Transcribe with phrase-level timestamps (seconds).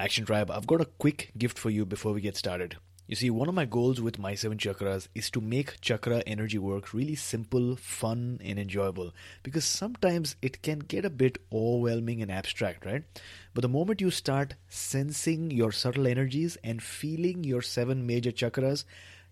[0.00, 2.76] Action Tribe, I've got a quick gift for you before we get started.
[3.08, 6.56] You see, one of my goals with my seven chakras is to make chakra energy
[6.56, 9.12] work really simple, fun, and enjoyable.
[9.42, 13.02] Because sometimes it can get a bit overwhelming and abstract, right?
[13.54, 18.84] But the moment you start sensing your subtle energies and feeling your seven major chakras,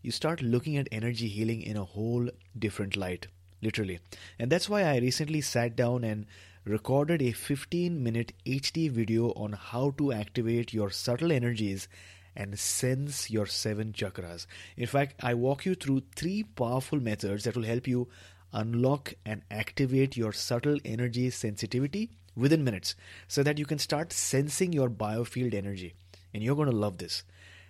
[0.02, 3.28] you start looking at energy healing in a whole different light,
[3.62, 4.00] literally.
[4.36, 6.26] And that's why I recently sat down and
[6.67, 11.86] recorded a 15 minute HD video on how to activate your subtle energies
[12.34, 14.47] and sense your seven chakras.
[14.77, 18.09] In fact, I walk you through three powerful methods that will help you
[18.53, 22.97] unlock and activate your subtle energy sensitivity within minutes
[23.28, 25.94] so that you can start sensing your biofield energy.
[26.34, 27.22] And you're going to love this.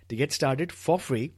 [0.09, 1.33] To get started for free,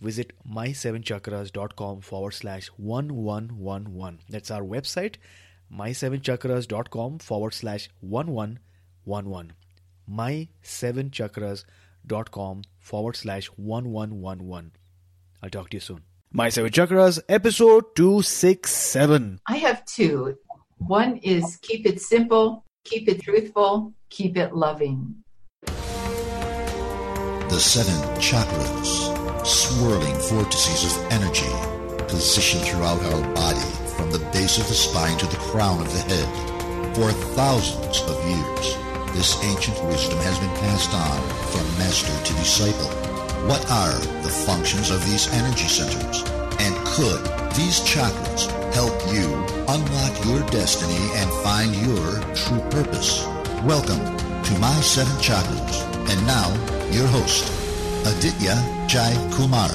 [0.00, 4.20] visit my7chakras.com forward slash 1111.
[4.28, 5.16] That's our website
[5.72, 9.52] my7chakras.com forward slash 1111.
[10.10, 14.72] My7chakras.com forward slash 1111.
[15.42, 16.02] I'll talk to you soon.
[16.32, 19.40] My Seven Chakras, episode 267.
[19.46, 20.38] I have two.
[20.78, 25.16] One is keep it simple, keep it truthful, keep it loving.
[25.66, 31.52] The seven chakras, swirling vortices of energy,
[32.08, 36.00] positioned throughout our body from the base of the spine to the crown of the
[36.10, 36.26] head.
[36.96, 38.66] For thousands of years,
[39.14, 41.18] this ancient wisdom has been passed on
[41.54, 42.90] from master to disciple.
[43.46, 46.22] What are the functions of these energy centers?
[46.58, 47.22] And could
[47.54, 49.30] these chakras help you
[49.70, 53.24] unlock your destiny and find your true purpose?
[53.62, 54.02] Welcome
[54.42, 55.78] to My Seven Chakras.
[56.10, 56.50] And now,
[56.90, 57.46] your host,
[58.04, 58.58] Aditya
[58.88, 59.70] Jai Kumar.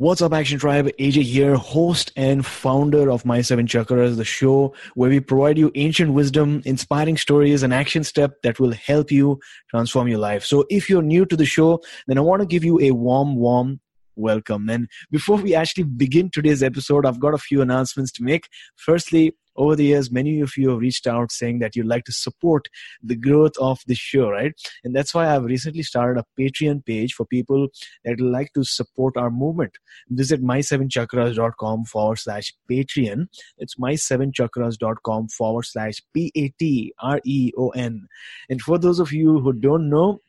[0.00, 0.86] What's up, Action Tribe?
[0.98, 5.70] AJ here, host and founder of My Seven Chakras, the show where we provide you
[5.74, 9.38] ancient wisdom, inspiring stories, and action step that will help you
[9.68, 10.42] transform your life.
[10.42, 13.36] So, if you're new to the show, then I want to give you a warm,
[13.36, 13.78] warm
[14.16, 14.70] welcome.
[14.70, 18.48] And before we actually begin today's episode, I've got a few announcements to make.
[18.76, 22.12] Firstly, over the years, many of you have reached out saying that you'd like to
[22.12, 22.68] support
[23.02, 24.52] the growth of the show, right?
[24.84, 27.68] And that's why I've recently started a Patreon page for people
[28.04, 29.72] that like to support our movement.
[30.08, 33.26] Visit my7chakras.com forward slash Patreon.
[33.58, 38.06] It's my7chakras.com forward slash P A T R E O N.
[38.48, 40.20] And for those of you who don't know,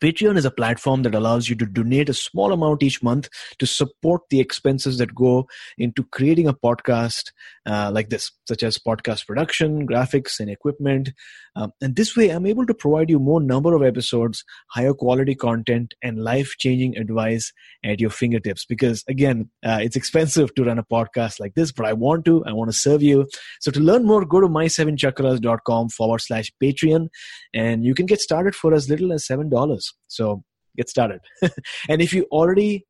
[0.00, 3.66] Patreon is a platform that allows you to donate a small amount each month to
[3.66, 5.48] support the expenses that go
[5.78, 7.32] into creating a podcast
[7.66, 11.10] uh, like this, such as podcast production, graphics, and equipment.
[11.56, 15.34] Um, and this way, I'm able to provide you more number of episodes, higher quality
[15.34, 17.52] content, and life changing advice
[17.84, 18.64] at your fingertips.
[18.66, 22.44] Because again, uh, it's expensive to run a podcast like this, but I want to,
[22.44, 23.26] I want to serve you.
[23.60, 27.08] So to learn more, go to my7chakras.com forward slash Patreon,
[27.54, 29.85] and you can get started for as little as $7.
[30.08, 30.44] So
[30.76, 31.20] get started.
[31.88, 32.86] and if you already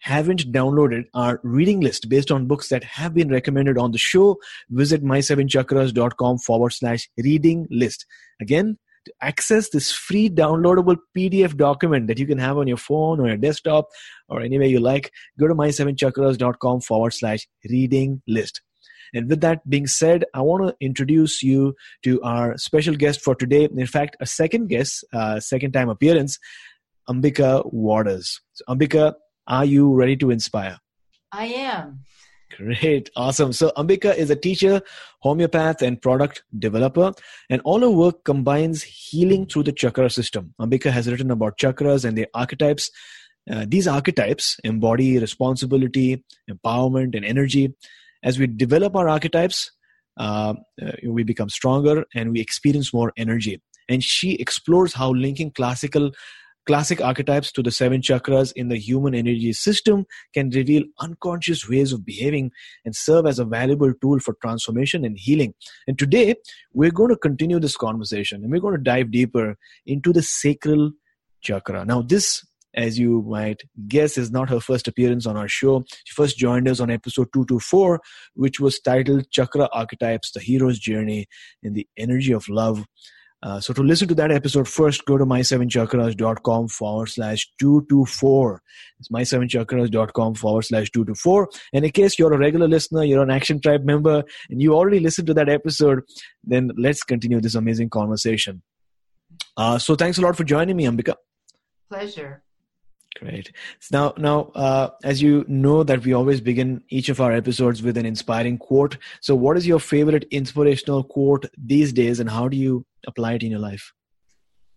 [0.00, 4.36] haven't downloaded our reading list based on books that have been recommended on the show,
[4.70, 8.06] visit my7chakras.com forward slash reading list.
[8.40, 13.20] Again, to access this free downloadable PDF document that you can have on your phone
[13.20, 13.88] or your desktop
[14.28, 18.60] or anywhere you like, go to my7chakras.com forward slash reading list.
[19.14, 21.74] And with that being said, I want to introduce you
[22.04, 23.64] to our special guest for today.
[23.64, 26.38] In fact, a second guest, uh, second time appearance,
[27.08, 28.40] Ambika Waters.
[28.52, 29.14] So, Ambika,
[29.46, 30.78] are you ready to inspire?
[31.32, 32.00] I am.
[32.56, 33.52] Great, awesome.
[33.52, 34.82] So, Ambika is a teacher,
[35.24, 37.12] homeopath, and product developer,
[37.48, 40.54] and all her work combines healing through the chakra system.
[40.60, 42.90] Ambika has written about chakras and their archetypes.
[43.50, 47.74] Uh, these archetypes embody responsibility, empowerment, and energy
[48.22, 49.70] as we develop our archetypes,
[50.18, 53.60] uh, uh, we become stronger and we experience more energy.
[53.88, 56.12] And she explores how linking classical
[56.66, 61.92] classic archetypes to the seven chakras in the human energy system can reveal unconscious ways
[61.92, 62.50] of behaving
[62.84, 65.54] and serve as a valuable tool for transformation and healing.
[65.88, 66.36] And today,
[66.72, 69.56] we're going to continue this conversation and we're going to dive deeper
[69.86, 70.92] into the sacral
[71.40, 71.84] chakra.
[71.84, 72.44] Now, this
[72.74, 75.84] as you might guess, is not her first appearance on our show.
[76.04, 78.00] She first joined us on episode 224,
[78.34, 81.26] which was titled Chakra Archetypes The Hero's Journey
[81.62, 82.84] in the Energy of Love.
[83.42, 88.62] Uh, so to listen to that episode first, go to my7chakras.com forward slash 224.
[88.98, 91.48] It's my7chakras.com forward slash 224.
[91.72, 95.00] And in case you're a regular listener, you're an Action Tribe member, and you already
[95.00, 96.00] listened to that episode,
[96.44, 98.62] then let's continue this amazing conversation.
[99.56, 101.14] Uh, so thanks a lot for joining me, Ambika.
[101.88, 102.42] Pleasure.
[103.18, 103.52] Great.
[103.90, 107.96] Now, now, uh, as you know, that we always begin each of our episodes with
[107.96, 108.96] an inspiring quote.
[109.20, 113.42] So, what is your favorite inspirational quote these days, and how do you apply it
[113.42, 113.92] in your life?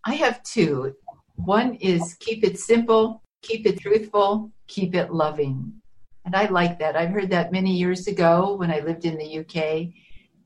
[0.05, 0.95] I have two.
[1.35, 5.73] One is keep it simple, keep it truthful, keep it loving.
[6.25, 6.95] And I like that.
[6.95, 9.93] I heard that many years ago when I lived in the UK,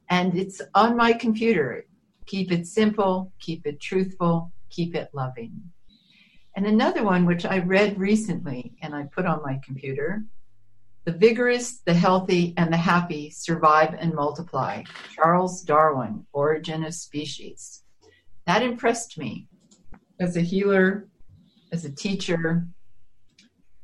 [0.09, 1.85] and it's on my computer.
[2.25, 5.71] Keep it simple, keep it truthful, keep it loving.
[6.57, 10.23] And another one, which I read recently and I put on my computer
[11.05, 14.83] The vigorous, the healthy, and the happy survive and multiply.
[15.15, 17.83] Charles Darwin, Origin of Species.
[18.45, 19.47] That impressed me
[20.19, 21.07] as a healer,
[21.71, 22.67] as a teacher.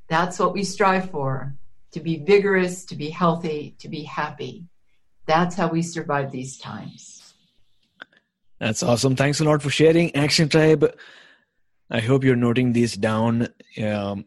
[0.09, 1.55] That's what we strive for
[1.91, 4.65] to be vigorous, to be healthy, to be happy.
[5.25, 7.35] That's how we survive these times.
[8.59, 9.15] That's awesome.
[9.15, 10.93] Thanks a lot for sharing, Action Tribe.
[11.89, 13.49] I hope you're noting these down.
[13.81, 14.25] Um,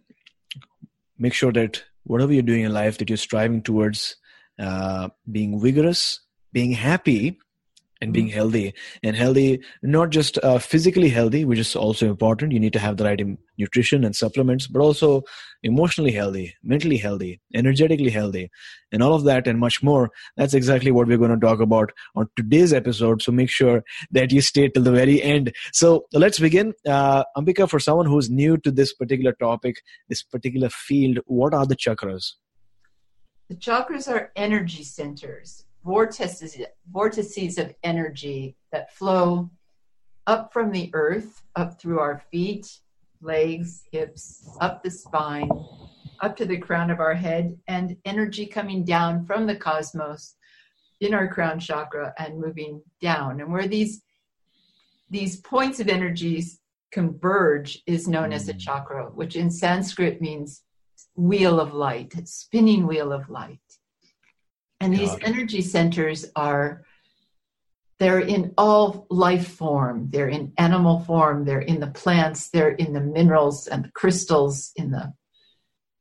[1.19, 4.17] make sure that whatever you're doing in life, that you're striving towards
[4.59, 6.21] uh, being vigorous,
[6.53, 7.39] being happy,
[8.07, 8.73] and being healthy.
[9.03, 12.53] And healthy not just uh, physically healthy which is also important.
[12.53, 13.21] You need to have the right
[13.59, 15.23] nutrition and supplements but also
[15.63, 18.51] emotionally healthy mentally healthy energetically healthy
[18.93, 20.11] and all of that and much more.
[20.37, 23.83] That's exactly what we're going to talk about on today's episode so make sure
[24.13, 25.53] that you stay till the very end.
[25.73, 26.73] So let's begin.
[26.87, 29.77] Uh, ambika for someone who's new to this particular topic
[30.09, 32.33] this particular field what are the chakras?
[33.49, 36.59] The chakras are energy centers vortices,
[36.91, 39.49] vortices of energy that flow
[40.27, 42.67] up from the earth, up through our feet,
[43.23, 45.49] legs, hips, up the spine,
[46.21, 50.35] up to the crown of our head, and energy coming down from the cosmos
[51.01, 53.41] in our crown chakra and moving down.
[53.41, 54.03] And where these
[55.09, 56.59] these points of energies
[56.91, 58.59] converge is known as a mm.
[58.59, 60.63] chakra, which in Sanskrit means
[61.15, 63.61] wheel of light, spinning wheel of light.
[64.81, 66.85] And these energy centers are
[67.99, 70.11] they're in all life form.
[70.11, 74.73] They're in animal form, they're in the plants, they're in the minerals and the crystals,
[74.77, 75.15] in the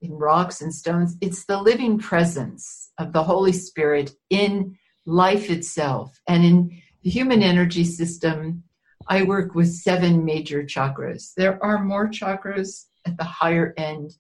[0.02, 1.16] in rocks and stones.
[1.22, 6.20] It's the living presence of the Holy Spirit in life itself.
[6.28, 8.64] And in the human energy system,
[9.08, 11.34] I work with seven major chakras.
[11.38, 14.12] There are more chakras at the higher end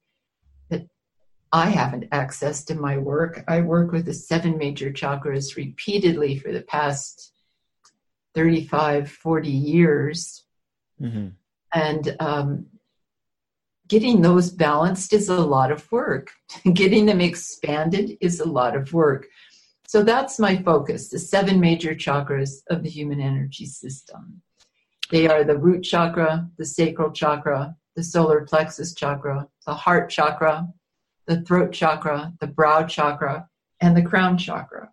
[1.55, 3.41] I haven't accessed in my work.
[3.47, 7.31] I work with the seven major chakras repeatedly for the past
[8.33, 10.43] 35, 40 years.
[11.01, 11.27] Mm-hmm.
[11.73, 12.65] And um,
[13.87, 16.29] getting those balanced is a lot of work.
[16.73, 19.25] getting them expanded is a lot of work.
[19.87, 24.41] So that's my focus the seven major chakras of the human energy system.
[25.09, 30.67] They are the root chakra, the sacral chakra, the solar plexus chakra, the heart chakra,
[31.27, 34.91] the throat chakra, the brow chakra, and the crown chakra.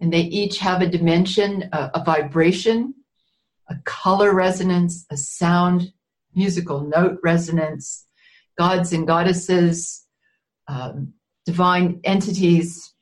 [0.00, 2.94] And they each have a dimension, a, a vibration,
[3.68, 5.92] a color resonance, a sound,
[6.34, 8.06] musical note resonance,
[8.58, 10.06] gods and goddesses,
[10.68, 11.14] um,
[11.46, 12.94] divine entities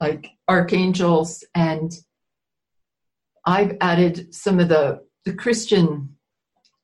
[0.00, 1.92] like archangels, and
[3.44, 6.16] I've added some of the, the Christian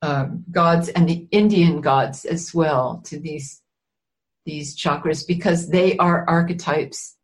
[0.01, 3.61] um, gods and the Indian gods as well to these
[4.45, 7.15] these chakras because they are archetypes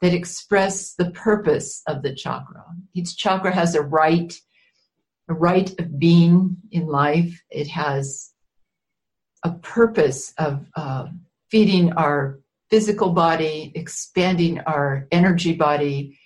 [0.00, 2.64] that express the purpose of the chakra.
[2.94, 4.34] Each chakra has a right,
[5.28, 7.42] a right of being in life.
[7.50, 8.32] It has
[9.42, 11.06] a purpose of uh,
[11.50, 16.18] feeding our physical body, expanding our energy body,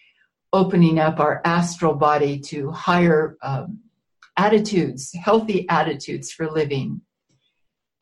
[0.52, 3.80] opening up our astral body to higher um,
[4.36, 7.02] attitudes, healthy attitudes for living.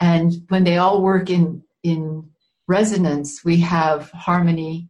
[0.01, 2.31] And when they all work in in
[2.69, 4.89] resonance, we have harmony,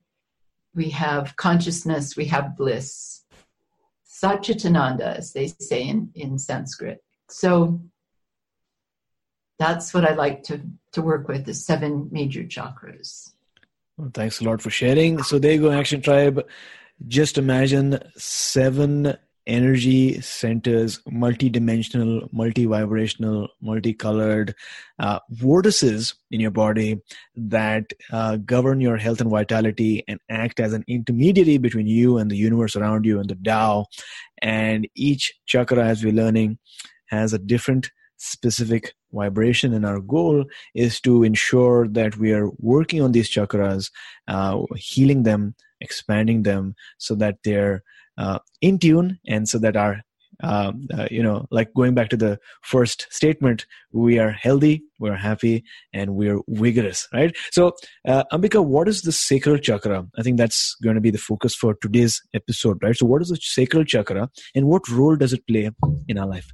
[0.74, 3.24] we have consciousness, we have bliss.
[4.06, 7.02] Satchitananda, as they say in, in Sanskrit.
[7.30, 7.80] So
[9.58, 10.60] that's what I like to,
[10.92, 13.32] to work with the seven major chakras.
[13.96, 15.22] Well, thanks a lot for sharing.
[15.22, 16.46] So there you go, Action Tribe.
[17.06, 19.16] Just imagine seven
[19.48, 24.54] energy centers, multi-dimensional, multi-vibrational, multicolored
[24.98, 27.00] uh, vortices in your body
[27.34, 32.30] that uh, govern your health and vitality and act as an intermediary between you and
[32.30, 33.86] the universe around you and the Tao.
[34.42, 36.58] And each chakra, as we're learning,
[37.06, 43.00] has a different specific vibration and our goal is to ensure that we are working
[43.00, 43.90] on these chakras
[44.26, 47.82] uh, healing them expanding them so that they're
[48.18, 49.18] uh, in tune.
[49.26, 50.02] And so that our
[50.40, 55.16] um, uh, you know like going back to the first statement we are healthy we're
[55.16, 57.36] happy and we're vigorous right?
[57.50, 57.72] So
[58.06, 60.06] uh, ambika what is the sacral chakra?
[60.16, 62.96] I think that's going to be the focus for today's episode right?
[62.96, 65.70] So what is the sacral chakra and what role does it play
[66.06, 66.52] in our life?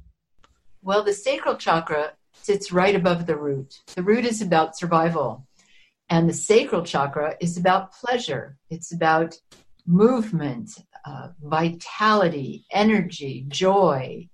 [0.81, 3.81] Well the sacral chakra sits right above the root.
[3.95, 5.47] The root is about survival.
[6.09, 8.57] And the sacral chakra is about pleasure.
[8.69, 9.39] It's about
[9.87, 10.71] movement
[11.05, 14.27] uh, vitality, energy, joy,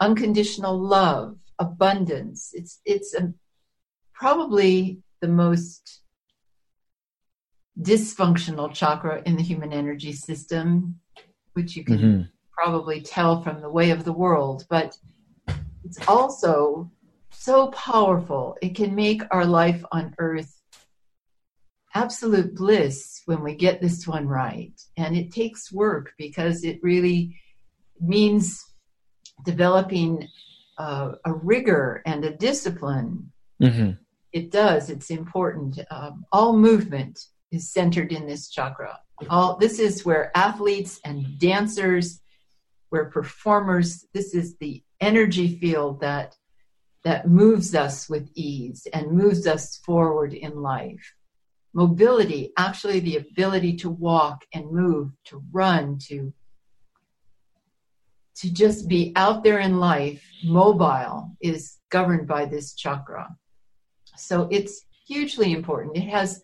[0.00, 2.50] unconditional love, abundance.
[2.52, 3.32] It's it's a,
[4.12, 6.02] probably the most
[7.80, 11.00] dysfunctional chakra in the human energy system,
[11.54, 12.22] which you can mm-hmm.
[12.52, 14.96] probably tell from the way of the world, but
[15.84, 16.90] it's also
[17.30, 18.56] so powerful.
[18.62, 20.60] It can make our life on earth
[21.94, 24.72] absolute bliss when we get this one right.
[24.96, 27.36] And it takes work because it really
[28.00, 28.64] means
[29.44, 30.28] developing
[30.76, 33.32] uh, a rigor and a discipline.
[33.62, 33.92] Mm-hmm.
[34.32, 35.78] It does, it's important.
[35.90, 37.20] Um, all movement
[37.52, 38.98] is centered in this chakra.
[39.30, 42.20] All this is where athletes and dancers,
[42.88, 46.34] where performers, this is the energy field that
[47.04, 51.14] that moves us with ease and moves us forward in life
[51.74, 56.32] mobility, actually the ability to walk and move, to run, to
[58.36, 63.28] to just be out there in life, mobile, is governed by this chakra.
[64.16, 65.96] So it's hugely important.
[65.96, 66.42] It has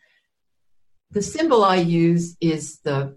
[1.11, 3.17] the symbol I use is the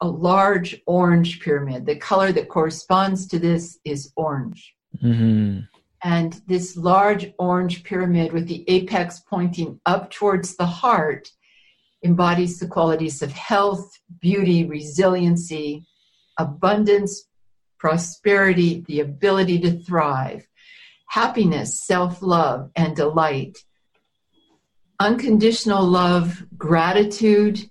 [0.00, 1.86] a large orange pyramid.
[1.86, 4.74] The color that corresponds to this is orange.
[5.02, 5.60] Mm-hmm.
[6.04, 11.30] And this large orange pyramid with the apex pointing up towards the heart
[12.06, 15.84] embodies the qualities of health, beauty, resiliency,
[16.38, 17.28] abundance,
[17.78, 20.46] prosperity, the ability to thrive,
[21.08, 23.58] happiness, self love, and delight,
[25.00, 27.68] unconditional love, gratitude,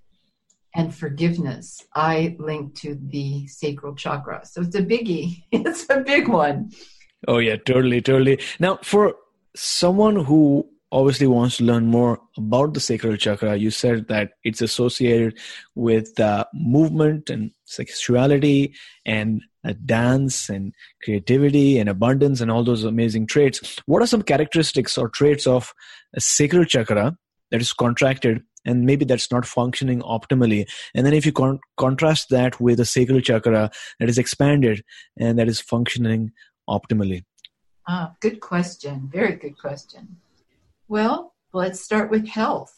[0.75, 1.81] and forgiveness.
[1.95, 4.45] I link to the sacral chakra.
[4.45, 5.43] So it's a biggie.
[5.51, 6.71] It's a big one.
[7.27, 8.39] Oh, yeah, totally, totally.
[8.59, 9.15] Now, for
[9.55, 14.61] someone who obviously wants to learn more about the sacral chakra, you said that it's
[14.61, 15.37] associated
[15.75, 18.73] with uh, movement and sexuality
[19.05, 20.73] and uh, dance and
[21.03, 23.77] creativity and abundance and all those amazing traits.
[23.87, 25.73] What are some characteristics or traits of
[26.15, 27.17] a sacral chakra
[27.51, 30.65] that is contracted and maybe that's not functioning optimally?
[30.93, 34.83] And then if you con- contrast that with a sacral chakra that is expanded
[35.19, 36.31] and that is functioning
[36.69, 37.25] optimally.
[37.87, 39.09] Ah, good question.
[39.11, 40.17] Very good question.
[40.87, 42.73] Well, let's start with health.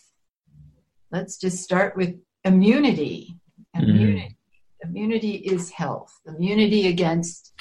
[1.12, 3.38] Let's just start with immunity.
[3.74, 4.38] Immunity,
[4.84, 4.88] mm.
[4.88, 6.14] immunity is health.
[6.26, 7.54] Immunity against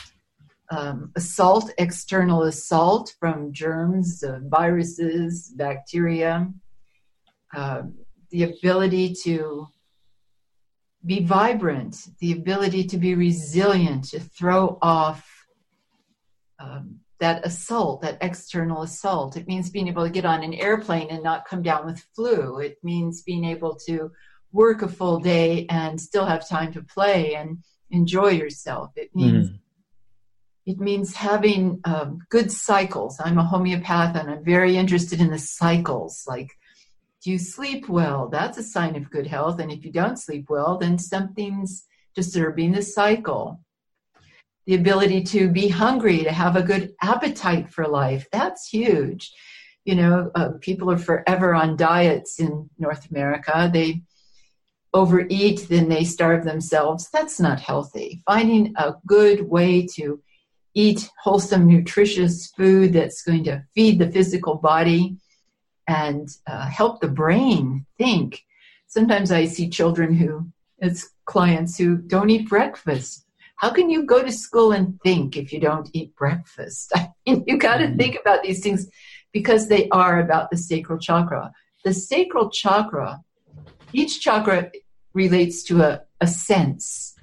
[0.71, 6.49] um, assault, external assault from germs, uh, viruses, bacteria.
[7.55, 7.83] Uh,
[8.31, 9.67] the ability to
[11.05, 15.29] be vibrant, the ability to be resilient, to throw off
[16.59, 19.37] um, that assault, that external assault.
[19.37, 22.59] It means being able to get on an airplane and not come down with flu.
[22.59, 24.11] It means being able to
[24.53, 27.59] work a full day and still have time to play and
[27.91, 28.91] enjoy yourself.
[28.97, 29.59] It means mm.
[30.67, 33.19] it means having um, good cycles.
[33.23, 36.25] I'm a homeopath and I'm very interested in the cycles.
[36.27, 36.51] Like,
[37.23, 38.29] do you sleep well?
[38.29, 39.59] That's a sign of good health.
[39.59, 43.61] And if you don't sleep well, then something's disturbing the cycle
[44.67, 48.27] the ability to be hungry, to have a good appetite for life.
[48.33, 49.33] That's huge.
[49.85, 53.71] You know, uh, people are forever on diets in North America.
[53.73, 54.03] They
[54.93, 57.09] overeat, then they starve themselves.
[57.13, 58.23] That's not healthy.
[58.27, 60.21] Finding a good way to
[60.75, 65.17] eat wholesome, nutritious food that's going to feed the physical body
[65.87, 68.43] and uh, help the brain think.
[68.89, 73.26] Sometimes I see children who, it's clients who don't eat breakfast
[73.57, 76.93] how can you go to school and think if you don't eat breakfast?
[76.95, 77.97] I mean, you got to Mm-hmm.
[77.97, 78.89] think about these things
[79.33, 81.53] because they are about the sacral chakra.
[81.85, 83.21] The sacral chakra,
[83.93, 84.71] each chakra
[85.15, 87.15] relates to a, a sense.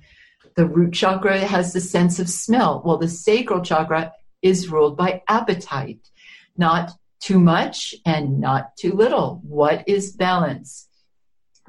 [0.56, 2.82] The root chakra has the sense of smell.
[2.86, 6.10] Well, the sacral chakra is ruled by appetite,
[6.58, 9.42] not too much and not too little.
[9.44, 10.88] What is balance?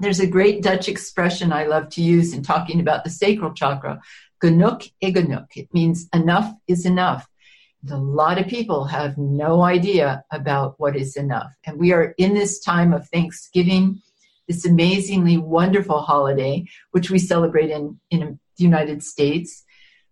[0.00, 4.00] There's a great Dutch expression I love to use in talking about the sacral chakra,
[4.44, 5.46] genoeg is genoeg.
[5.56, 7.26] It means enough is enough.
[7.90, 11.52] A lot of people have no idea about what is enough.
[11.66, 14.00] And we are in this time of Thanksgiving,
[14.48, 18.20] this amazingly wonderful holiday, which we celebrate in, in
[18.56, 19.64] the United States,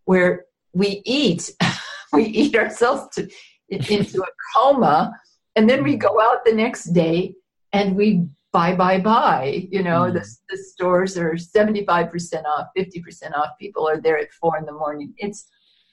[0.04, 1.50] where we eat,
[2.12, 3.28] we eat ourselves to,
[3.68, 5.12] into a coma,
[5.56, 7.34] and then we go out the next day
[7.72, 9.66] and we buy, buy, buy.
[9.70, 10.14] You know, Mm.
[10.14, 13.50] the, the stores are 75% off, 50% off.
[13.58, 15.14] People are there at four in the morning.
[15.16, 15.46] It's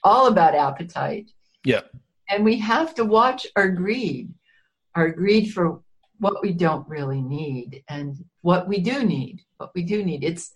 [0.04, 1.30] all about appetite.
[1.64, 1.82] Yeah.
[2.28, 4.32] And we have to watch our greed,
[4.94, 5.80] our greed for
[6.18, 10.22] what we don't really need and what we do need, what we do need.
[10.22, 10.54] It's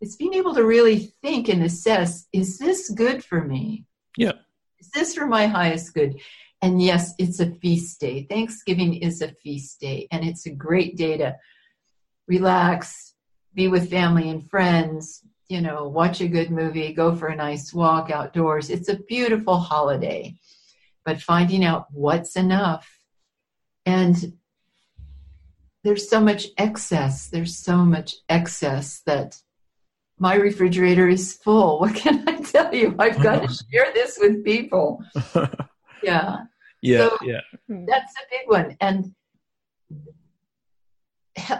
[0.00, 3.84] it's being able to really think and assess, is this good for me?
[4.16, 4.32] Yeah.
[4.78, 6.18] Is this for my highest good?
[6.62, 8.26] And yes, it's a feast day.
[8.28, 11.36] Thanksgiving is a feast day, and it's a great day to
[12.28, 13.14] relax,
[13.54, 17.72] be with family and friends, you know, watch a good movie, go for a nice
[17.72, 18.68] walk outdoors.
[18.68, 20.36] It's a beautiful holiday.
[21.04, 22.88] But finding out what's enough.
[23.86, 24.34] And
[25.82, 27.28] there's so much excess.
[27.28, 29.40] There's so much excess that
[30.18, 31.78] my refrigerator is full.
[31.80, 32.94] What can I tell you?
[32.98, 35.02] I've got to share this with people.
[36.02, 36.46] Yeah
[36.82, 37.40] yeah, So- yeah.
[37.68, 39.12] that's a big one and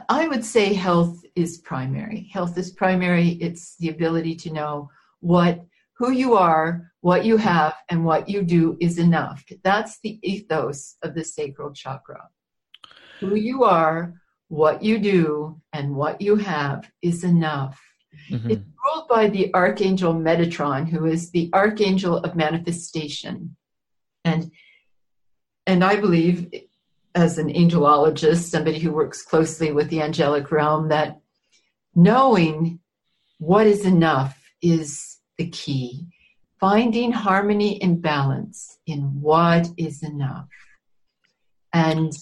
[0.09, 5.61] i would say health is primary health is primary it's the ability to know what
[5.99, 10.97] who you are what you have and what you do is enough that's the ethos
[11.03, 12.29] of the sacral chakra
[13.21, 14.15] who you are
[14.49, 17.81] what you do and what you have is enough
[18.29, 18.51] Mhm.
[18.51, 23.57] it's ruled by the archangel Metatron, who is the archangel of manifestation.
[24.25, 24.51] And
[25.67, 26.51] and I believe
[27.15, 31.21] as an angelologist, somebody who works closely with the angelic realm, that
[31.95, 32.79] knowing
[33.39, 36.07] what is enough is the key.
[36.61, 40.49] Finding harmony and balance in what is enough.
[41.73, 42.13] And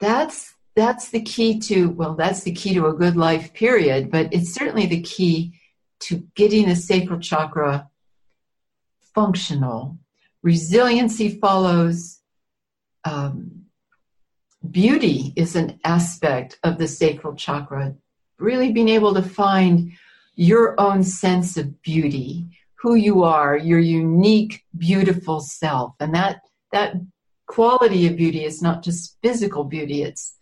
[0.00, 4.32] that's that's the key to well that's the key to a good life period but
[4.32, 5.52] it's certainly the key
[6.00, 7.88] to getting the sacral chakra
[9.14, 9.96] functional
[10.42, 12.20] resiliency follows
[13.04, 13.64] um,
[14.70, 17.94] beauty is an aspect of the sacral chakra
[18.38, 19.92] really being able to find
[20.34, 26.40] your own sense of beauty who you are your unique beautiful self and that
[26.72, 26.94] that
[27.46, 30.34] quality of beauty is not just physical beauty it's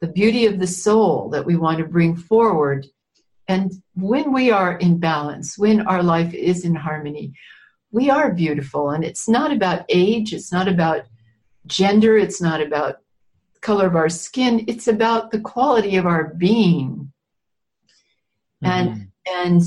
[0.00, 2.86] the beauty of the soul that we want to bring forward.
[3.48, 7.34] And when we are in balance, when our life is in harmony,
[7.92, 8.90] we are beautiful.
[8.90, 11.06] And it's not about age, it's not about
[11.66, 12.98] gender, it's not about
[13.60, 17.12] color of our skin, it's about the quality of our being
[18.62, 19.08] and Mhm.
[19.28, 19.62] and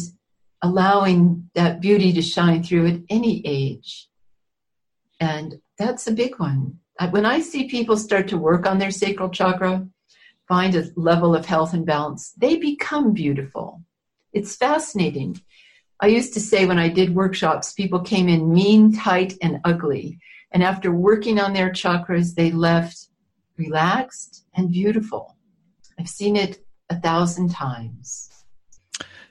[0.62, 4.09] allowing that beauty to shine through at any age.
[5.19, 6.79] And that's a big one.
[7.12, 9.88] When I see people start to work on their sacral chakra,
[10.47, 13.81] find a level of health and balance, they become beautiful.
[14.33, 15.41] It's fascinating.
[16.01, 20.19] I used to say when I did workshops, people came in mean, tight, and ugly.
[20.51, 23.07] And after working on their chakras, they left
[23.57, 25.35] relaxed and beautiful.
[25.99, 28.29] I've seen it a thousand times.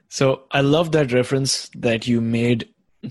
[0.08, 2.68] So I love that reference that you made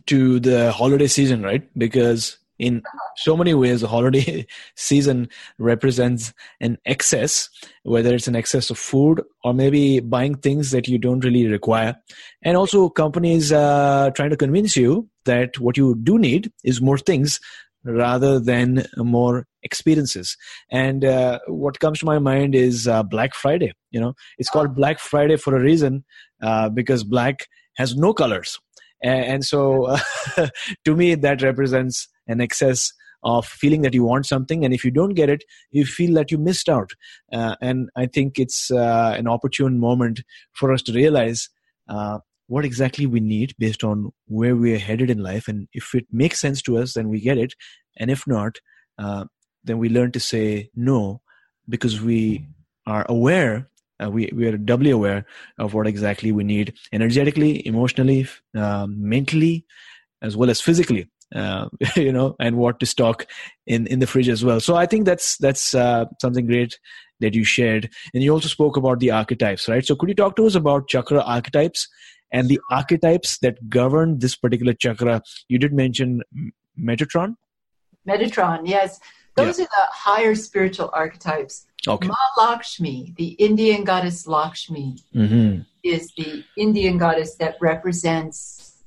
[0.08, 1.68] to the holiday season, right?
[1.78, 2.82] Because in
[3.18, 7.50] so many ways, the holiday season represents an excess,
[7.84, 11.96] whether it's an excess of food or maybe buying things that you don't really require.
[12.42, 16.98] And also companies uh, trying to convince you that what you do need is more
[16.98, 17.40] things
[17.84, 20.36] rather than more experiences.
[20.72, 23.74] And uh, what comes to my mind is uh, Black Friday.
[23.92, 26.04] You know, it's called Black Friday for a reason
[26.42, 28.60] uh, because black has no colors.
[29.02, 29.96] And, and so,
[30.86, 32.92] to me, that represents an excess
[33.24, 36.32] of feeling that you want something, and if you don't get it, you feel that
[36.32, 36.92] you missed out.
[37.32, 40.22] Uh, and I think it's uh, an opportune moment
[40.54, 41.50] for us to realize
[41.90, 45.94] uh, what exactly we need based on where we are headed in life, and if
[45.94, 47.54] it makes sense to us, then we get it,
[47.98, 48.58] and if not,
[48.98, 49.26] uh,
[49.64, 51.22] then we learn to say no
[51.70, 52.48] because we
[52.86, 53.70] are aware
[54.04, 55.26] uh, we, we are doubly aware
[55.58, 59.66] of what exactly we need energetically, emotionally, uh, mentally,
[60.22, 61.10] as well as physically.
[61.36, 63.26] Uh, you know, and what to stock
[63.66, 64.62] in in the fridge as well.
[64.62, 66.80] So I think that's that's uh, something great
[67.20, 69.86] that you shared, and you also spoke about the archetypes, right?
[69.86, 71.88] So could you talk to us about chakra archetypes
[72.32, 75.22] and the archetypes that govern this particular chakra?
[75.48, 76.22] You did mention
[76.80, 77.36] Metatron.
[78.08, 79.00] Metatron, yes.
[79.36, 79.66] Those yeah.
[79.66, 81.66] are the higher spiritual archetypes.
[81.88, 82.08] Okay.
[82.08, 85.62] Ma Lakshmi, the Indian goddess Lakshmi, mm-hmm.
[85.84, 88.84] is the Indian goddess that represents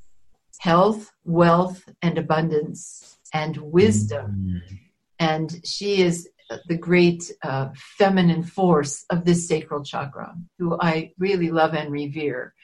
[0.59, 4.61] health, wealth, and abundance and wisdom.
[4.67, 4.75] Mm-hmm.
[5.19, 6.29] And she is
[6.67, 12.55] the great uh, feminine force of this sacral chakra, who I really love and revere.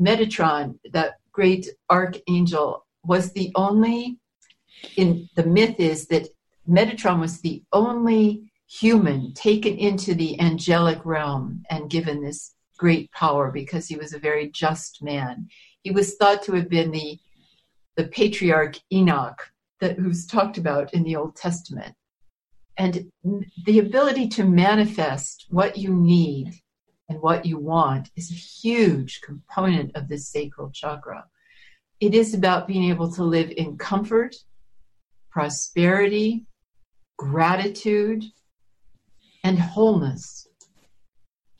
[0.00, 4.18] Metatron, that great archangel, was the only,
[4.96, 6.28] in the myth is that
[6.68, 13.50] Metatron was the only human taken into the angelic realm and given this great power
[13.50, 15.48] because he was a very just man.
[15.82, 17.18] He was thought to have been the
[17.96, 21.94] the patriarch Enoch that who's talked about in the Old Testament.
[22.76, 23.10] And
[23.66, 26.52] the ability to manifest what you need
[27.08, 31.24] and what you want is a huge component of this sacral chakra.
[32.00, 34.34] It is about being able to live in comfort,
[35.30, 36.46] prosperity,
[37.16, 38.24] gratitude,
[39.44, 40.46] and wholeness.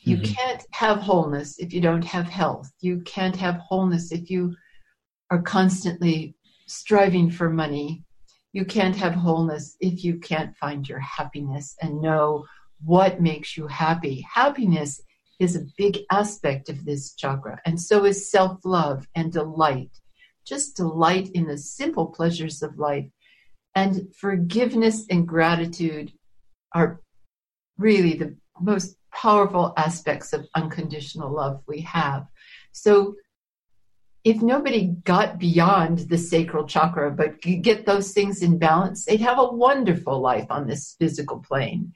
[0.01, 0.35] You mm-hmm.
[0.35, 2.71] can't have wholeness if you don't have health.
[2.81, 4.55] You can't have wholeness if you
[5.31, 6.35] are constantly
[6.67, 8.05] striving for money.
[8.55, 12.47] You can't have wholeness if you can't find your happiness and know
[12.85, 14.25] what makes you happy.
[14.33, 15.03] Happiness
[15.41, 19.91] is a big aspect of this chakra, and so is self love and delight.
[20.47, 23.07] Just delight in the simple pleasures of life
[23.75, 26.13] and forgiveness and gratitude
[26.77, 27.01] are
[27.77, 32.29] really the most powerful aspects of unconditional love we have.
[32.71, 33.17] So
[34.25, 39.21] if nobody got beyond the sacral chakra but could get those things in balance, they'd
[39.21, 41.93] have a wonderful life on this physical plane,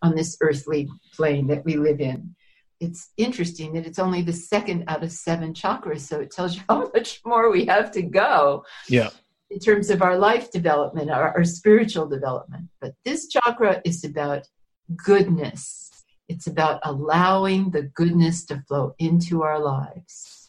[0.00, 2.34] on this earthly plane that we live in.
[2.78, 6.62] It's interesting that it's only the second out of seven chakras, so it tells you
[6.68, 8.64] how much more we have to go.
[8.88, 9.10] Yeah
[9.52, 12.68] in terms of our life development, our, our spiritual development.
[12.80, 14.48] But this chakra is about
[14.96, 15.90] goodness.
[16.28, 20.41] It's about allowing the goodness to flow into our lives.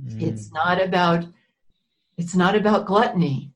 [0.00, 0.22] Mm.
[0.22, 1.26] It's not about
[2.18, 3.52] it's not about gluttony.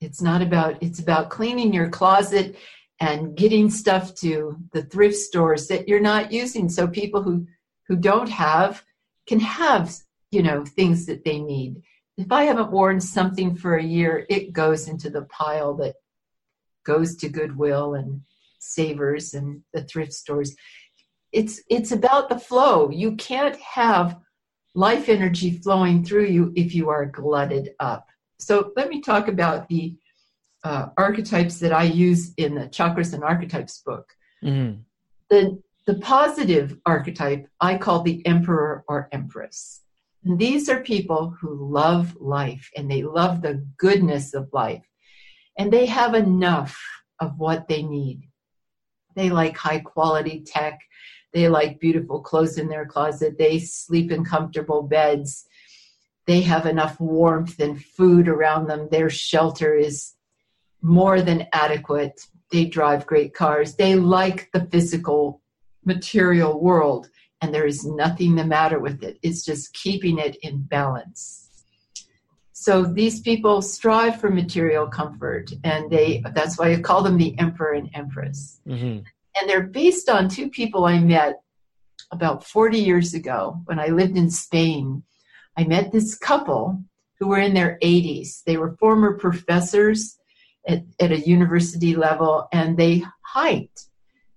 [0.00, 2.56] It's not about it's about cleaning your closet
[2.98, 7.46] and getting stuff to the thrift stores that you're not using so people who
[7.86, 8.82] who don't have
[9.26, 9.94] can have,
[10.30, 11.82] you know, things that they need
[12.20, 15.94] if I haven't worn something for a year, it goes into the pile that
[16.84, 18.20] goes to Goodwill and
[18.58, 20.54] Savers and the thrift stores.
[21.32, 22.90] It's it's about the flow.
[22.90, 24.18] You can't have
[24.74, 28.06] life energy flowing through you if you are glutted up.
[28.38, 29.96] So let me talk about the
[30.64, 34.12] uh, archetypes that I use in the Chakras and Archetypes book.
[34.42, 34.80] Mm-hmm.
[35.28, 39.80] The the positive archetype I call the Emperor or Empress.
[40.24, 44.84] And these are people who love life and they love the goodness of life.
[45.58, 46.80] And they have enough
[47.18, 48.28] of what they need.
[49.16, 50.78] They like high quality tech.
[51.32, 53.38] They like beautiful clothes in their closet.
[53.38, 55.46] They sleep in comfortable beds.
[56.26, 58.88] They have enough warmth and food around them.
[58.90, 60.14] Their shelter is
[60.82, 62.20] more than adequate.
[62.50, 63.76] They drive great cars.
[63.76, 65.40] They like the physical
[65.84, 67.08] material world
[67.40, 69.18] and there is nothing the matter with it.
[69.22, 71.48] It's just keeping it in balance.
[72.52, 77.38] So these people strive for material comfort, and they that's why I call them the
[77.38, 78.60] emperor and empress.
[78.66, 79.00] Mm-hmm.
[79.38, 81.40] And they're based on two people I met
[82.10, 85.02] about 40 years ago when I lived in Spain.
[85.56, 86.82] I met this couple
[87.18, 88.42] who were in their 80s.
[88.44, 90.18] They were former professors
[90.66, 93.84] at, at a university level, and they hiked.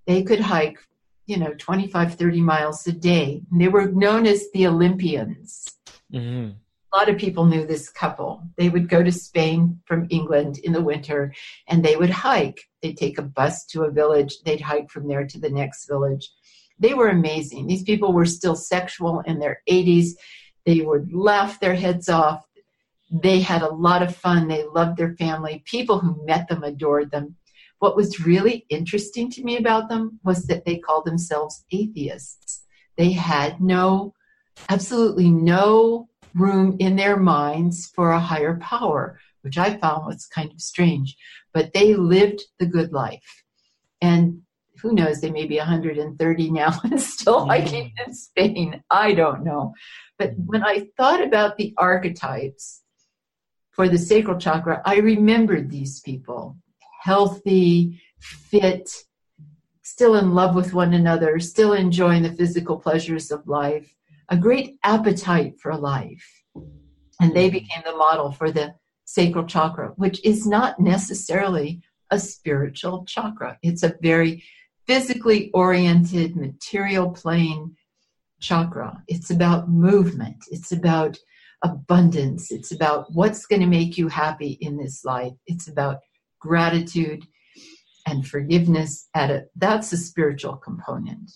[0.05, 0.79] They could hike
[1.25, 5.65] you know 25 30 miles a day and they were known as the olympians
[6.11, 6.51] mm-hmm.
[6.93, 8.43] A lot of people knew this couple.
[8.57, 11.33] They would go to spain from england in the winter
[11.67, 12.69] and they would hike.
[12.81, 14.35] They'd take a bus to a village.
[14.45, 16.29] They'd hike from there to the next village.
[16.79, 17.67] They were amazing.
[17.67, 20.13] These people were still sexual in their 80s
[20.65, 22.45] they would laugh their heads off.
[23.11, 24.47] They had a lot of fun.
[24.47, 25.63] They loved their family.
[25.65, 27.35] People who met them adored them.
[27.79, 32.63] What was really interesting to me about them was that they called themselves atheists.
[32.97, 34.13] They had no,
[34.69, 40.51] absolutely no room in their minds for a higher power, which I found was kind
[40.51, 41.15] of strange.
[41.53, 43.43] But they lived the good life.
[44.01, 44.41] And
[44.81, 48.83] who knows, they may be 130 now and still hiking in Spain.
[48.89, 49.73] I don't know.
[50.17, 50.45] But mm-hmm.
[50.45, 52.81] when I thought about the archetypes
[53.71, 56.57] for the sacral chakra, I remembered these people
[57.01, 58.89] healthy, fit,
[59.81, 63.93] still in love with one another, still enjoying the physical pleasures of life,
[64.29, 66.43] a great appetite for life.
[67.19, 67.59] And they mm-hmm.
[67.59, 71.81] became the model for the sacral chakra, which is not necessarily
[72.11, 73.57] a spiritual chakra.
[73.61, 74.43] It's a very
[74.87, 77.75] physically oriented, material plane
[78.39, 79.01] chakra.
[79.07, 81.17] It's about movement, it's about
[81.63, 85.99] abundance, it's about what's going to make you happy in this life, it's about
[86.39, 87.25] gratitude
[88.05, 89.49] and forgiveness at it.
[89.55, 91.31] That's a spiritual component.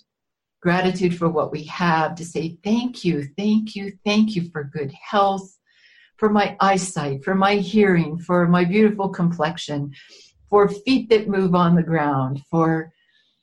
[0.62, 4.91] Gratitude for what we have, to say thank you, thank you, thank you for good
[4.91, 5.58] health,
[6.17, 9.91] for my eyesight, for my hearing, for my beautiful complexion,
[10.50, 12.91] for feet that move on the ground, for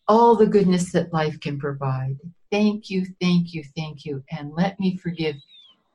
[0.08, 2.16] all the goodness that life can provide.
[2.50, 4.22] Thank you, thank you, thank you.
[4.30, 5.36] And let me forgive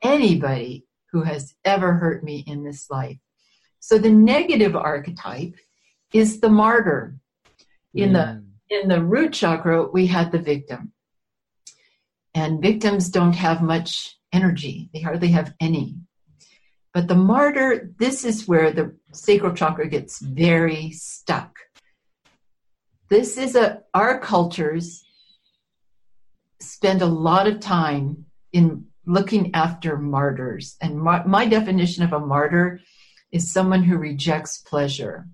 [0.02, 3.18] anybody who has ever hurt me in this life.
[3.80, 5.56] So the negative archetype
[6.14, 7.16] is the martyr.
[7.94, 8.14] In mm.
[8.14, 8.44] the
[8.82, 10.92] in the root chakra, we had the victim.
[12.34, 14.90] And victims don't have much energy.
[14.94, 15.96] They hardly have any.
[16.94, 21.58] But the martyr, this is where the sacral chakra gets very stuck.
[23.10, 25.04] This is a, our cultures
[26.62, 30.76] spend a lot of time in looking after martyrs.
[30.82, 32.82] And my, my definition of a martyr
[33.32, 35.28] is someone who rejects pleasure.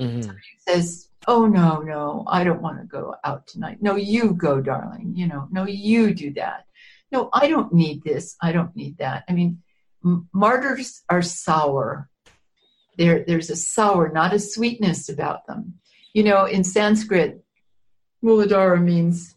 [0.00, 0.30] Mm-hmm.
[0.66, 3.78] says, Oh, no, no, I don't want to go out tonight.
[3.80, 5.12] No, you go, darling.
[5.16, 6.66] You know, no, you do that.
[7.10, 8.36] No, I don't need this.
[8.42, 9.24] I don't need that.
[9.28, 9.62] I mean,
[10.32, 12.08] martyrs are sour.
[12.98, 15.74] There, there's a sour, not a sweetness about them.
[16.12, 17.44] You know, in Sanskrit,
[18.22, 19.34] Muladhara means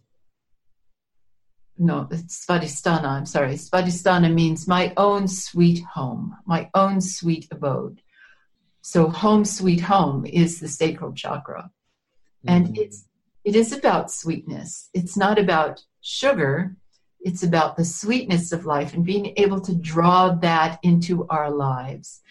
[1.79, 3.53] no, it's Svadhisthana, I'm sorry.
[3.53, 8.01] Svadhisthana means my own sweet home, my own sweet abode.
[8.81, 11.71] So home sweet home is the sacral chakra.
[12.45, 12.77] And mm.
[12.77, 13.05] it's
[13.43, 14.89] it is about sweetness.
[14.93, 16.75] It's not about sugar
[17.21, 22.21] it's about the sweetness of life and being able to draw that into our lives.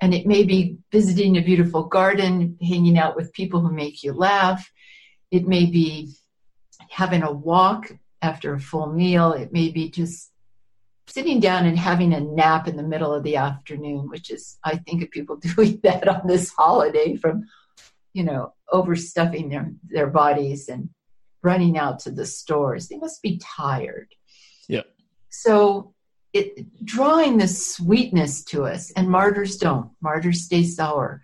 [0.00, 4.12] And it may be visiting a beautiful garden, hanging out with people who make you
[4.12, 4.72] laugh.
[5.30, 6.14] It may be
[6.88, 9.32] having a walk after a full meal.
[9.32, 10.30] It may be just
[11.06, 14.76] sitting down and having a nap in the middle of the afternoon, which is, I
[14.76, 17.44] think, of people doing that on this holiday from,
[18.12, 20.88] you know, overstuffing their, their bodies and
[21.42, 22.88] running out to the stores.
[22.88, 24.08] They must be tired.
[24.68, 24.82] Yeah.
[25.30, 25.94] So
[26.32, 29.90] it drawing this sweetness to us, and martyrs don't.
[30.00, 31.22] Martyrs stay sour.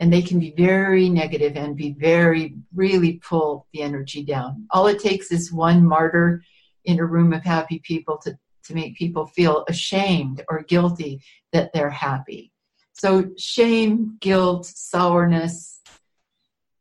[0.00, 4.68] And they can be very negative and be very, really pull the energy down.
[4.70, 6.44] All it takes is one martyr
[6.84, 11.20] in a room of happy people to, to make people feel ashamed or guilty
[11.52, 12.52] that they're happy.
[12.92, 15.77] So, shame, guilt, sourness,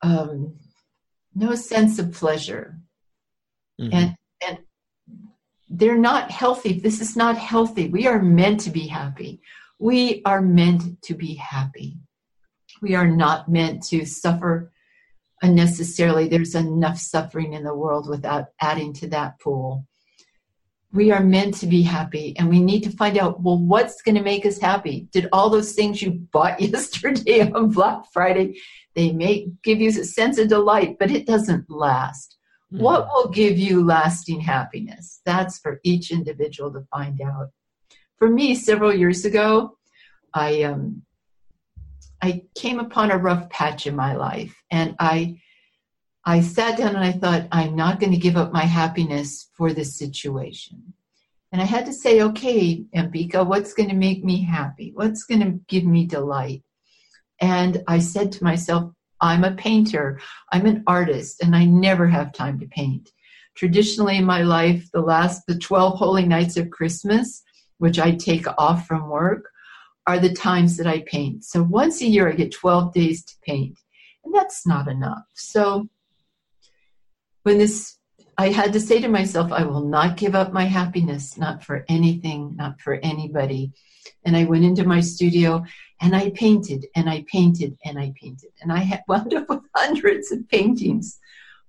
[0.01, 0.55] um,
[1.35, 2.79] no sense of pleasure.
[3.79, 3.93] Mm-hmm.
[3.93, 4.15] And
[4.47, 4.57] and
[5.69, 6.79] they're not healthy.
[6.79, 7.89] This is not healthy.
[7.89, 9.41] We are meant to be happy.
[9.79, 11.97] We are meant to be happy.
[12.81, 14.71] We are not meant to suffer
[15.41, 16.27] unnecessarily.
[16.27, 19.85] There's enough suffering in the world without adding to that pool.
[20.93, 24.15] We are meant to be happy, and we need to find out well, what's going
[24.15, 25.09] to make us happy?
[25.11, 28.59] Did all those things you bought yesterday on Black Friday,
[28.97, 32.35] they may give you a sense of delight, but it doesn't last.
[32.73, 32.83] Mm-hmm.
[32.83, 35.21] What will give you lasting happiness?
[35.23, 37.51] That's for each individual to find out.
[38.17, 39.77] For me, several years ago,
[40.33, 41.03] I um,
[42.23, 45.39] I came upon a rough patch in my life, and I
[46.25, 49.73] I sat down and I thought, I'm not going to give up my happiness for
[49.73, 50.93] this situation.
[51.51, 54.91] And I had to say, okay, Ambika, what's going to make me happy?
[54.93, 56.63] What's going to give me delight?
[57.39, 60.19] And I said to myself, I'm a painter,
[60.51, 63.09] I'm an artist, and I never have time to paint.
[63.55, 67.43] Traditionally in my life, the last, the 12 holy nights of Christmas,
[67.79, 69.49] which I take off from work,
[70.05, 71.43] are the times that I paint.
[71.43, 73.79] So once a year, I get 12 days to paint,
[74.23, 75.23] and that's not enough.
[75.33, 75.89] So
[77.43, 77.97] when this,
[78.37, 81.85] I had to say to myself, I will not give up my happiness, not for
[81.89, 83.71] anything, not for anybody.
[84.23, 85.65] And I went into my studio
[86.01, 88.51] and I painted and I painted and I painted.
[88.61, 91.19] And I wound up with hundreds of paintings,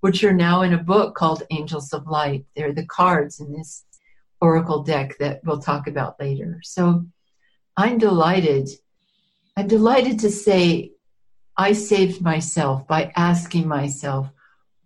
[0.00, 2.44] which are now in a book called Angels of Light.
[2.54, 3.84] They're the cards in this
[4.40, 6.60] oracle deck that we'll talk about later.
[6.62, 7.06] So
[7.76, 8.68] I'm delighted.
[9.56, 10.92] I'm delighted to say
[11.56, 14.30] I saved myself by asking myself,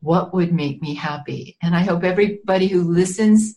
[0.00, 1.56] what would make me happy?
[1.62, 3.54] And I hope everybody who listens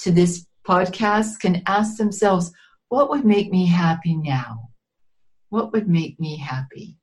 [0.00, 2.52] to this podcast can ask themselves,
[2.88, 4.67] what would make me happy now?
[5.50, 6.96] What would make me happy?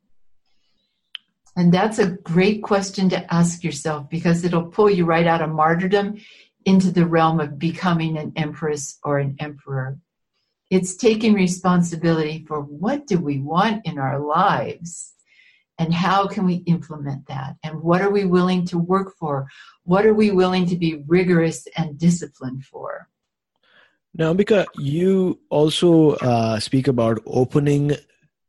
[1.56, 5.50] And that's a great question to ask yourself because it'll pull you right out of
[5.50, 6.18] martyrdom
[6.66, 9.98] into the realm of becoming an empress or an emperor.
[10.70, 15.14] It's taking responsibility for what do we want in our lives
[15.78, 19.48] and how can we implement that and what are we willing to work for?
[19.84, 23.08] What are we willing to be rigorous and disciplined for?
[24.14, 27.96] Now, Ambika, you also uh, speak about opening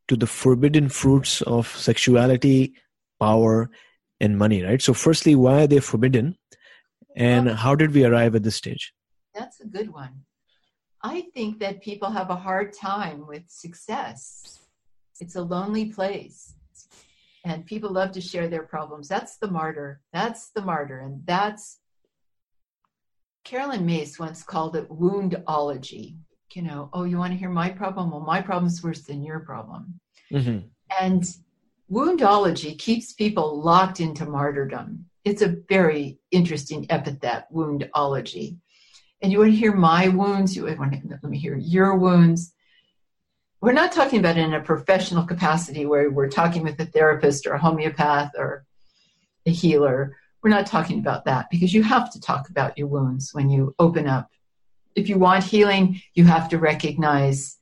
[0.08, 2.74] to the forbidden fruits of sexuality,
[3.20, 3.70] power,
[4.20, 4.80] and money, right?
[4.80, 6.36] So, firstly, why are they forbidden?
[7.16, 8.92] And how did we arrive at this stage?
[9.34, 10.24] That's a good one.
[11.02, 14.60] I think that people have a hard time with success.
[15.20, 16.54] It's a lonely place.
[17.44, 19.08] And people love to share their problems.
[19.08, 20.00] That's the martyr.
[20.12, 20.98] That's the martyr.
[21.00, 21.78] And that's
[23.44, 26.16] Caroline Myss once called it woundology.
[26.52, 28.10] You know, oh, you want to hear my problem?
[28.10, 30.00] Well, my problem's worse than your problem.
[30.32, 30.66] Mm-hmm.
[31.00, 31.24] And
[31.90, 35.06] woundology keeps people locked into martyrdom.
[35.24, 38.56] It's a very interesting epithet, woundology.
[39.20, 42.52] And you want to hear my wounds, you want to let me hear your wounds.
[43.60, 47.46] We're not talking about it in a professional capacity where we're talking with a therapist
[47.46, 48.64] or a homeopath or
[49.46, 50.16] a healer.
[50.42, 53.74] We're not talking about that because you have to talk about your wounds when you
[53.78, 54.30] open up.
[54.96, 57.58] If you want healing, you have to recognize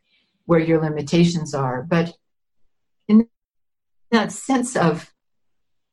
[0.47, 1.83] where your limitations are.
[1.83, 2.15] But
[3.09, 3.27] in
[4.13, 5.13] that sense of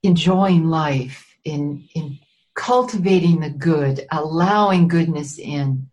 [0.04, 2.20] enjoying life, in, in
[2.56, 5.90] cultivating the good, allowing goodness in,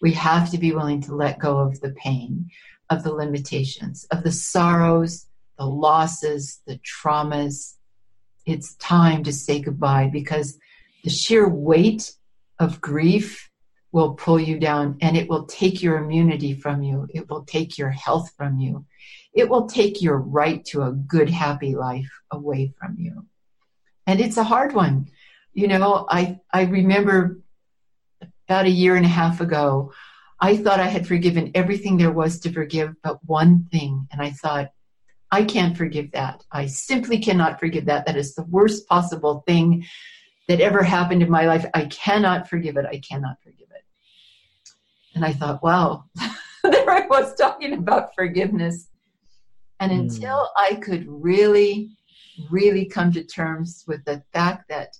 [0.00, 2.48] we have to be willing to let go of the pain,
[2.90, 5.26] of the limitations, of the sorrows,
[5.58, 7.74] the losses, the traumas.
[8.44, 10.58] It's time to say goodbye because
[11.02, 12.12] the sheer weight
[12.60, 13.50] of grief
[13.96, 17.08] will pull you down and it will take your immunity from you.
[17.12, 18.84] It will take your health from you.
[19.32, 23.26] It will take your right to a good, happy life away from you.
[24.06, 25.08] And it's a hard one
[25.56, 27.40] you know, I, I remember
[28.46, 29.90] about a year and a half ago,
[30.38, 34.06] I thought I had forgiven everything there was to forgive but one thing.
[34.12, 34.70] And I thought,
[35.32, 36.44] I can't forgive that.
[36.52, 38.04] I simply cannot forgive that.
[38.04, 39.86] That is the worst possible thing
[40.46, 41.64] that ever happened in my life.
[41.72, 42.84] I cannot forgive it.
[42.84, 43.38] I cannot.
[45.16, 46.04] And I thought, wow,
[46.62, 48.90] there I was talking about forgiveness.
[49.80, 50.00] And hmm.
[50.00, 50.48] until mm.
[50.56, 51.90] I could really,
[52.50, 54.96] really come to terms with the fact that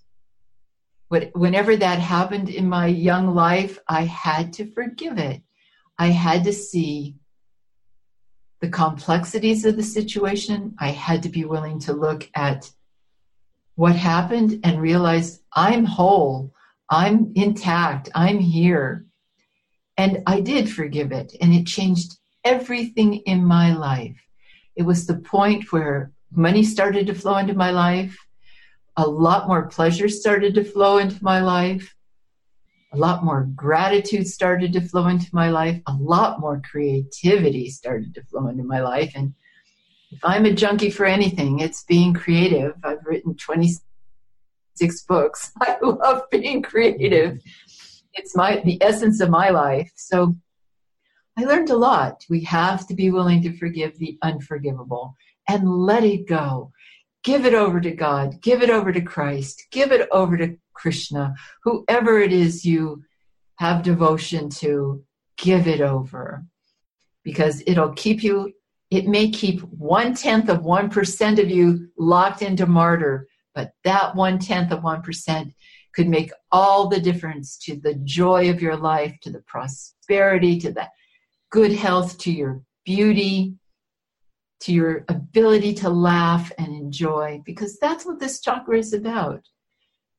[1.34, 5.42] whenever that happened in my young life, I had to forgive it.
[5.98, 7.16] I had to see
[8.60, 10.74] the complexities of the situation.
[10.80, 12.70] I had to be willing to look at
[13.76, 16.52] what happened and realize I'm whole,
[16.90, 19.05] I'm intact, I'm here.
[19.96, 24.16] And I did forgive it, and it changed everything in my life.
[24.76, 28.16] It was the point where money started to flow into my life
[28.96, 31.94] a lot more pleasure started to flow into my life.
[32.92, 35.80] A lot more gratitude started to flow into my life.
[35.86, 39.12] A lot more creativity started to flow into my life.
[39.14, 39.34] And
[40.10, 42.72] if I'm a junkie for anything, it's being creative.
[42.84, 45.52] I've written 26 books.
[45.60, 47.42] I love being creative.
[48.16, 49.92] It's my the essence of my life.
[49.96, 50.36] So
[51.38, 52.24] I learned a lot.
[52.30, 55.14] We have to be willing to forgive the unforgivable
[55.48, 56.72] and let it go
[57.26, 61.34] give it over to God, give it over to Christ, give it over to Krishna,
[61.64, 63.02] whoever it is you
[63.56, 65.02] have devotion to,
[65.36, 66.44] give it over.
[67.24, 68.52] Because it'll keep you,
[68.92, 73.26] it may keep one tenth of 1% of you locked into martyr,
[73.56, 75.52] but that one tenth of 1%
[75.96, 80.70] could make all the difference to the joy of your life, to the prosperity, to
[80.70, 80.86] the
[81.50, 83.54] good health, to your beauty,
[84.60, 89.42] to your ability to laugh and enjoy, because that's what this chakra is about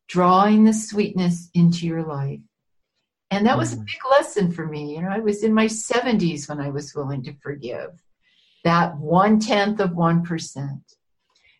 [0.07, 2.39] drawing the sweetness into your life.
[3.29, 3.85] And that was a mm.
[3.85, 4.95] big lesson for me.
[4.95, 7.91] You know, I was in my 70s when I was willing to forgive
[8.63, 10.79] that one tenth of 1%.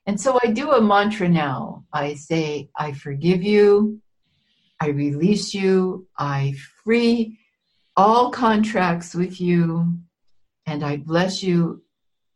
[0.06, 1.84] And so I do a mantra now.
[1.92, 4.02] I say, I forgive you,
[4.80, 7.40] I release you, I free
[7.96, 9.98] all contracts with you,
[10.66, 11.84] and I bless you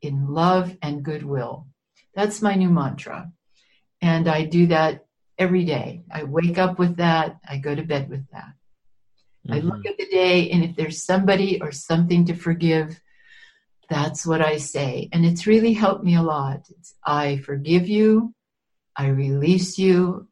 [0.01, 1.67] in love and goodwill.
[2.15, 3.31] That's my new mantra.
[4.01, 5.05] And I do that
[5.37, 6.03] every day.
[6.11, 8.53] I wake up with that, I go to bed with that.
[9.47, 9.53] Mm-hmm.
[9.53, 12.99] I look at the day, and if there's somebody or something to forgive,
[13.89, 15.09] that's what I say.
[15.11, 16.61] And it's really helped me a lot.
[16.69, 18.33] It's, I forgive you,
[18.95, 20.27] I release you,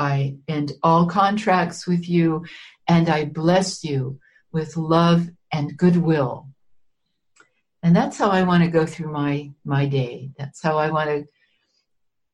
[0.00, 2.46] I end all contracts with you,
[2.88, 4.18] and I bless you
[4.50, 6.48] with love and goodwill.
[7.82, 10.30] And that's how I want to go through my, my day.
[10.38, 11.26] That's how I want to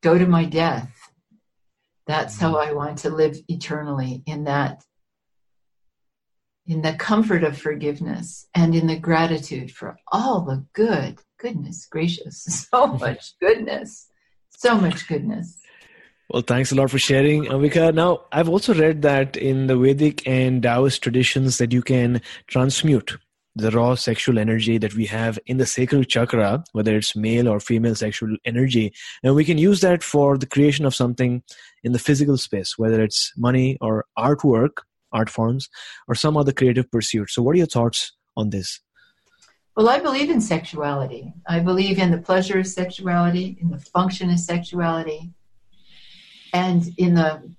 [0.01, 0.93] go to my death.
[2.05, 2.69] That's how mm-hmm.
[2.69, 4.85] I want to live eternally in that
[6.65, 12.43] in the comfort of forgiveness and in the gratitude for all the good goodness gracious
[12.71, 12.99] so mm-hmm.
[12.99, 14.07] much goodness
[14.49, 15.61] so much goodness
[16.29, 17.93] well, thanks a lot for sharing, Ambika.
[17.93, 23.17] Now, I've also read that in the Vedic and Taoist traditions that you can transmute
[23.55, 27.59] the raw sexual energy that we have in the sacral chakra, whether it's male or
[27.59, 31.41] female sexual energy, and we can use that for the creation of something
[31.83, 34.79] in the physical space, whether it's money or artwork,
[35.13, 35.69] art forms,
[36.09, 37.29] or some other creative pursuit.
[37.29, 38.81] So, what are your thoughts on this?
[39.77, 41.33] Well, I believe in sexuality.
[41.47, 45.31] I believe in the pleasure of sexuality, in the function of sexuality
[46.53, 47.49] and in the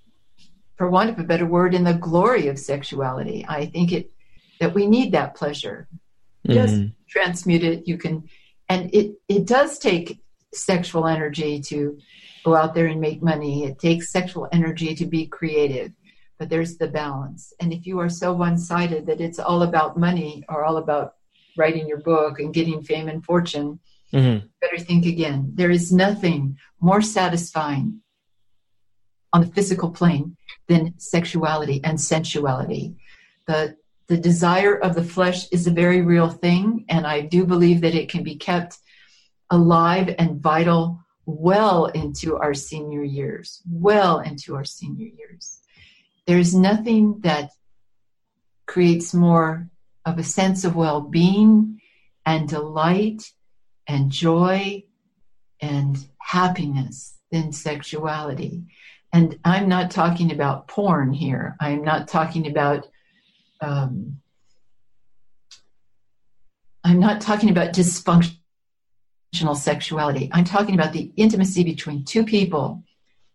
[0.77, 4.11] for want of a better word in the glory of sexuality i think it
[4.61, 5.89] that we need that pleasure.
[6.47, 6.55] Mm-hmm.
[6.55, 7.89] just transmute it.
[7.89, 8.29] You can
[8.69, 10.21] and it it does take
[10.55, 11.99] sexual energy to
[12.45, 13.65] go out there and make money.
[13.65, 15.93] It takes sexual energy to be creative.
[16.39, 17.53] But there's the balance.
[17.61, 21.15] And if you are so one-sided that it's all about money or all about
[21.57, 23.81] writing your book and getting fame and fortune
[24.13, 24.47] mm-hmm.
[24.61, 25.51] better think again.
[25.55, 28.01] There is nothing more satisfying
[29.33, 32.97] on the physical plane than sexuality and sensuality.
[33.47, 33.77] The,
[34.07, 37.95] the desire of the flesh is a very real thing, and I do believe that
[37.95, 38.79] it can be kept
[39.51, 45.61] alive and vital well into our senior years, well into our senior years.
[46.27, 47.51] There's nothing that
[48.67, 49.69] creates more
[50.05, 51.81] of a sense of well being
[52.25, 53.33] and delight
[53.87, 54.85] and joy
[55.61, 58.65] and happiness than sexuality.
[59.13, 61.57] And I'm not talking about porn here.
[61.61, 62.87] I'm not talking about.
[63.61, 64.21] Um,
[66.85, 68.37] I'm not talking about dysfunctional
[69.57, 70.31] sexuality.
[70.33, 72.85] I'm talking about the intimacy between two people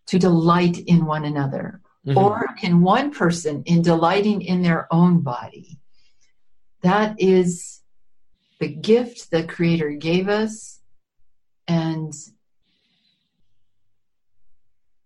[0.07, 1.81] to delight in one another.
[2.05, 2.17] Mm-hmm.
[2.17, 5.79] Or can one person, in delighting in their own body,
[6.81, 7.81] that is
[8.59, 10.79] the gift the Creator gave us.
[11.67, 12.13] And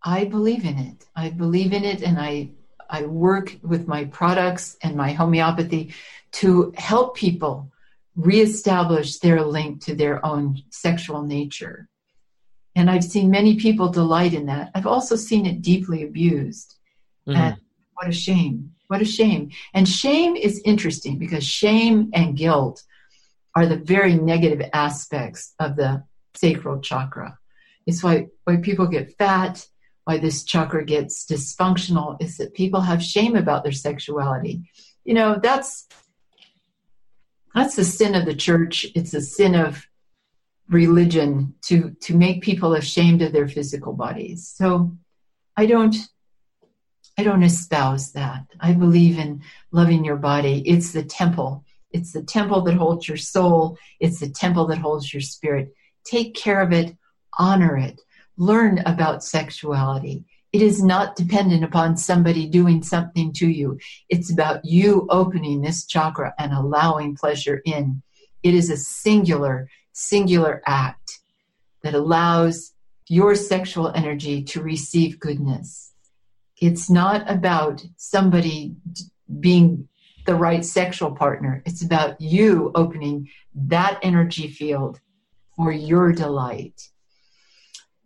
[0.07, 1.05] I believe in it.
[1.17, 2.51] I believe in it, and I
[2.89, 5.93] I work with my products and my homeopathy
[6.39, 7.69] to help people
[8.15, 11.89] reestablish their link to their own sexual nature.
[12.73, 14.71] And I've seen many people delight in that.
[14.73, 16.75] I've also seen it deeply abused.
[17.27, 17.41] Mm-hmm.
[17.41, 17.57] And
[17.95, 18.71] what a shame.
[18.87, 19.51] What a shame.
[19.73, 22.81] And shame is interesting because shame and guilt
[23.57, 26.03] are the very negative aspects of the
[26.35, 27.37] sacral chakra.
[27.85, 29.67] It's why, why people get fat
[30.07, 34.61] why this chakra gets dysfunctional is that people have shame about their sexuality.
[35.03, 35.85] You know, that's
[37.53, 38.85] that's the sin of the church.
[38.95, 39.85] It's a sin of
[40.69, 44.47] religion to to make people ashamed of their physical bodies.
[44.55, 44.95] So
[45.57, 45.97] I don't
[47.17, 48.45] I don't espouse that.
[48.61, 49.41] I believe in
[49.73, 50.63] loving your body.
[50.65, 51.65] It's the temple.
[51.91, 53.77] It's the temple that holds your soul.
[53.99, 55.73] It's the temple that holds your spirit.
[56.05, 56.95] Take care of it,
[57.37, 57.99] honor it
[58.37, 60.23] learn about sexuality.
[60.53, 63.79] It is not dependent upon somebody doing something to you.
[64.09, 68.01] It's about you opening this chakra and allowing pleasure in.
[68.43, 71.19] It is a singular, singular act
[71.83, 72.73] that allows
[73.07, 75.93] your sexual energy to receive goodness.
[76.59, 78.75] It's not about somebody
[79.39, 79.87] being
[80.25, 81.61] the right sexual partner.
[81.65, 84.99] It's about you opening that energy field
[85.55, 86.89] for your delight.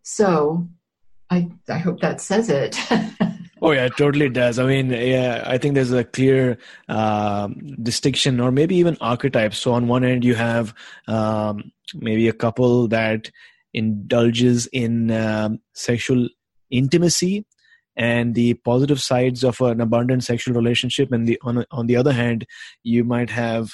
[0.04, 0.68] So
[1.30, 2.78] I, I hope that says it.
[3.62, 4.60] oh yeah, it totally does.
[4.60, 6.58] I mean, yeah, I think there's a clear
[6.90, 9.58] um, distinction, or maybe even archetypes.
[9.58, 10.74] So on one end, you have
[11.08, 13.32] um, maybe a couple that
[13.74, 16.28] indulges in um, sexual
[16.70, 17.46] intimacy
[17.96, 22.14] and the positive sides of an abundant sexual relationship and the on, on the other
[22.14, 22.46] hand
[22.84, 23.72] you might have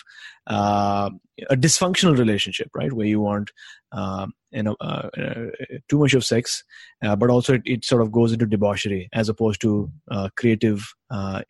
[0.47, 1.09] uh,
[1.49, 2.93] a dysfunctional relationship right?
[2.93, 3.51] Where you want
[3.91, 5.45] uh, you know uh, uh,
[5.87, 6.63] too much of sex
[7.03, 9.89] uh, but also it, it, sort of goes into debauchery as opposed to
[10.35, 10.93] creative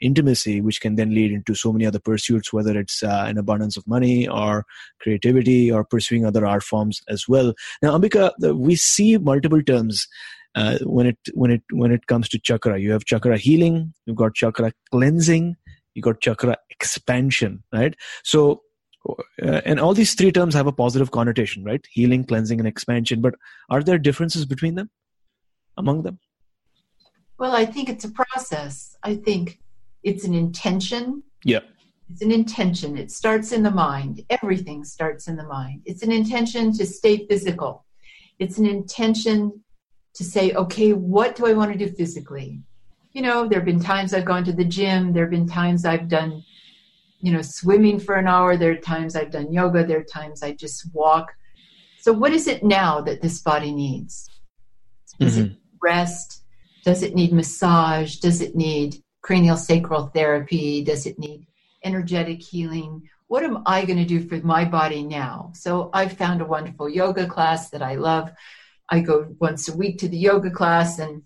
[0.02, 3.88] intimacy which can then lead into so many other pursuits whether it's an abundance of
[3.88, 4.66] money or
[5.00, 7.54] creativity or pursuing other art forms as well.
[7.82, 10.08] Now ambika we see multiple terms
[10.56, 12.80] uh, when it when it when it comes to chakra.
[12.80, 15.56] You have chakra healing you've got chakra cleansing
[15.94, 17.96] You've got chakra expansion right?
[18.24, 18.62] So
[19.42, 23.22] Uh, and all these three terms have a positive connotation right healing cleansing and expansion
[23.22, 23.36] but
[23.70, 24.90] are there differences between them
[25.78, 26.20] among them
[27.40, 28.98] Well, I think it's a process.
[29.04, 29.60] I think
[30.04, 31.24] it's an intention.
[31.44, 31.60] Yeah.
[32.10, 32.98] It's an intention.
[32.98, 34.24] It starts in the mind.
[34.30, 35.82] Everything starts in the mind.
[35.86, 37.86] It's an intention to stay physical.
[38.40, 39.64] It's an intention
[40.16, 42.62] to say, okay, what do I want to do physically?
[43.12, 45.14] You know, there have been times I've gone to the gym.
[45.14, 46.44] There have been times I've done,
[47.20, 48.58] you know, swimming for an hour.
[48.58, 49.86] There are times I've done yoga.
[49.86, 51.34] There are times I just walk.
[52.00, 54.30] So, what is it now that this body needs?
[55.20, 55.48] Does mm-hmm.
[55.48, 56.44] it rest?
[56.84, 58.18] Does it need massage?
[58.18, 60.84] Does it need cranial sacral therapy?
[60.84, 61.48] Does it need
[61.84, 63.10] energetic healing?
[63.28, 65.52] What am I going to do for my body now?
[65.54, 68.32] So I've found a wonderful yoga class that I love.
[68.90, 71.24] I go once a week to the yoga class and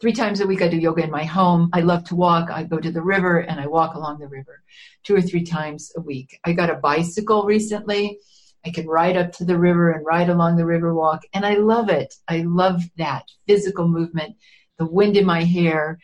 [0.00, 1.70] three times a week I do yoga in my home.
[1.72, 2.50] I love to walk.
[2.50, 4.62] I go to the river and I walk along the river
[5.04, 6.38] two or three times a week.
[6.44, 8.18] I got a bicycle recently.
[8.64, 11.54] I can ride up to the river and ride along the river walk and I
[11.54, 12.14] love it.
[12.28, 14.36] I love that physical movement,
[14.78, 15.98] the wind in my hair,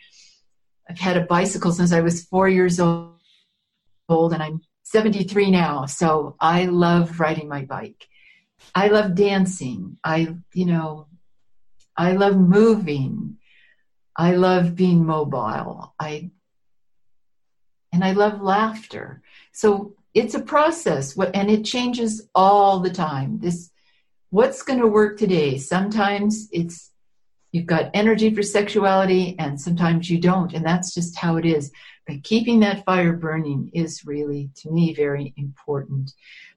[0.89, 3.13] I've had a bicycle since I was four years old,
[4.09, 5.85] and I'm 73 now.
[5.85, 8.07] So I love riding my bike.
[8.75, 9.97] I love dancing.
[10.03, 11.07] I, you know,
[11.95, 13.37] I love moving.
[14.15, 15.93] I love being mobile.
[15.99, 16.29] I,
[17.91, 19.21] and I love laughter.
[19.51, 23.39] So it's a process, and it changes all the time.
[23.39, 23.71] This,
[24.29, 25.57] what's going to work today?
[25.57, 26.91] Sometimes it's
[27.53, 31.71] You've got energy for sexuality, and sometimes you don't, and that's just how it is.
[32.07, 36.13] But keeping that fire burning is really, to me, very important.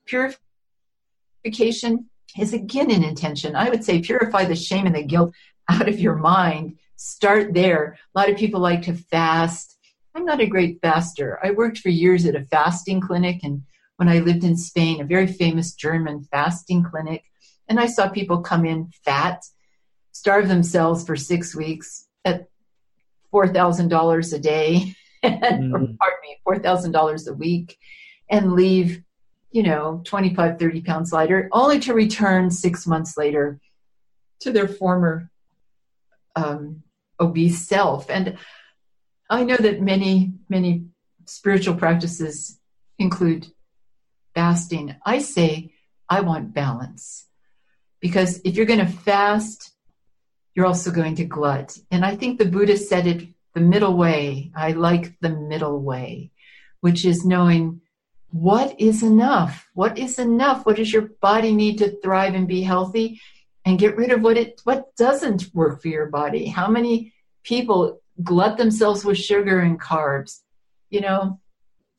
[0.07, 3.54] Purification is again an intention.
[3.54, 5.34] I would say purify the shame and the guilt
[5.68, 6.78] out of your mind.
[7.07, 7.96] Start there.
[8.16, 9.78] A lot of people like to fast.
[10.16, 11.38] I'm not a great faster.
[11.40, 13.62] I worked for years at a fasting clinic, and
[13.94, 17.22] when I lived in Spain, a very famous German fasting clinic,
[17.68, 19.44] and I saw people come in fat
[20.11, 22.48] starve themselves for six weeks at
[23.30, 24.92] four thousand dollars a day,
[25.22, 25.96] and, mm.
[25.98, 27.78] pardon me, four thousand dollars a week,
[28.28, 29.00] and leave,
[29.52, 33.61] you know, 25, 30 pounds lighter, only to return six months later
[34.40, 35.30] to their former
[36.34, 36.82] um,
[37.20, 38.10] obese self.
[38.10, 38.36] And
[39.28, 40.86] I know that many, many
[41.24, 42.58] spiritual practices
[42.98, 43.48] include
[44.34, 44.94] fasting.
[45.04, 45.72] I say
[46.08, 47.26] I want balance
[48.00, 49.72] because if you're going to fast
[50.56, 51.78] you're also going to glut.
[51.90, 54.50] And I think the Buddha said it the middle way.
[54.56, 56.32] I like the middle way,
[56.80, 57.82] which is knowing
[58.30, 59.68] what is enough?
[59.74, 60.64] What is enough?
[60.64, 63.20] What does your body need to thrive and be healthy?
[63.66, 66.46] And get rid of what it what doesn't work for your body.
[66.46, 67.12] How many
[67.42, 70.40] people glut themselves with sugar and carbs?
[70.88, 71.40] You know,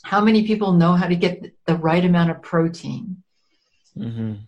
[0.01, 3.21] how many people know how to get the right amount of protein?
[3.97, 4.19] Mm-hmm.
[4.19, 4.47] And,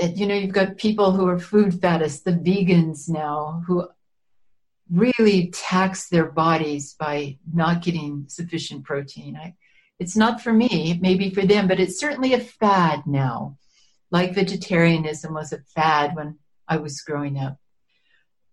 [0.00, 3.88] and, you know, you've got people who are food fattists, the vegans now, who
[4.92, 9.36] really tax their bodies by not getting sufficient protein.
[9.36, 9.54] I,
[9.98, 13.56] it's not for me, it may be for them, but it's certainly a fad now.
[14.10, 16.38] Like vegetarianism was a fad when
[16.70, 17.58] I was growing up.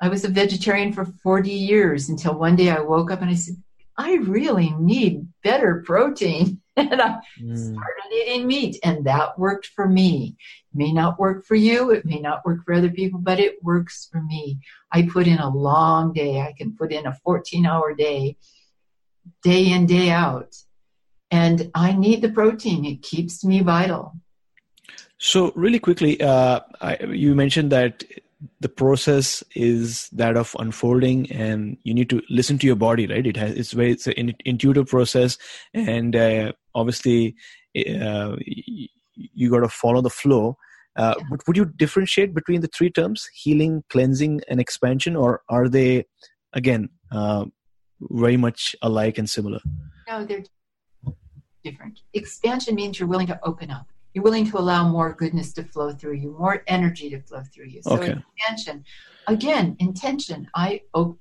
[0.02, 3.36] I was a vegetarian for 40 years until one day I woke up and I
[3.36, 3.56] said,
[3.98, 6.62] I really need better protein.
[6.78, 7.58] and I mm.
[7.58, 10.36] started eating meat, and that worked for me.
[10.72, 13.64] It may not work for you, it may not work for other people, but it
[13.64, 14.60] works for me.
[14.92, 16.40] I put in a long day.
[16.40, 18.38] I can put in a 14 hour day,
[19.42, 20.56] day in, day out.
[21.32, 24.14] And I need the protein, it keeps me vital.
[25.20, 28.04] So, really quickly, uh, I, you mentioned that
[28.60, 33.26] the process is that of unfolding and you need to listen to your body right?
[33.26, 35.38] It has it's very it's an intuitive process
[35.74, 37.36] and uh, obviously
[37.76, 38.36] uh,
[39.16, 40.58] you got to follow the flow.
[40.96, 45.68] Uh, but would you differentiate between the three terms healing cleansing and expansion or are
[45.68, 46.06] they
[46.54, 47.46] again uh,
[48.02, 49.60] very much alike and similar?
[50.08, 50.44] No they're
[51.64, 52.02] different.
[52.14, 55.94] Expansion means you're willing to open up you're willing to allow more goodness to flow
[55.94, 57.82] through you, more energy to flow through you.
[57.82, 58.16] So okay.
[58.48, 58.84] intention,
[59.28, 60.48] again, intention.
[60.56, 61.20] I op-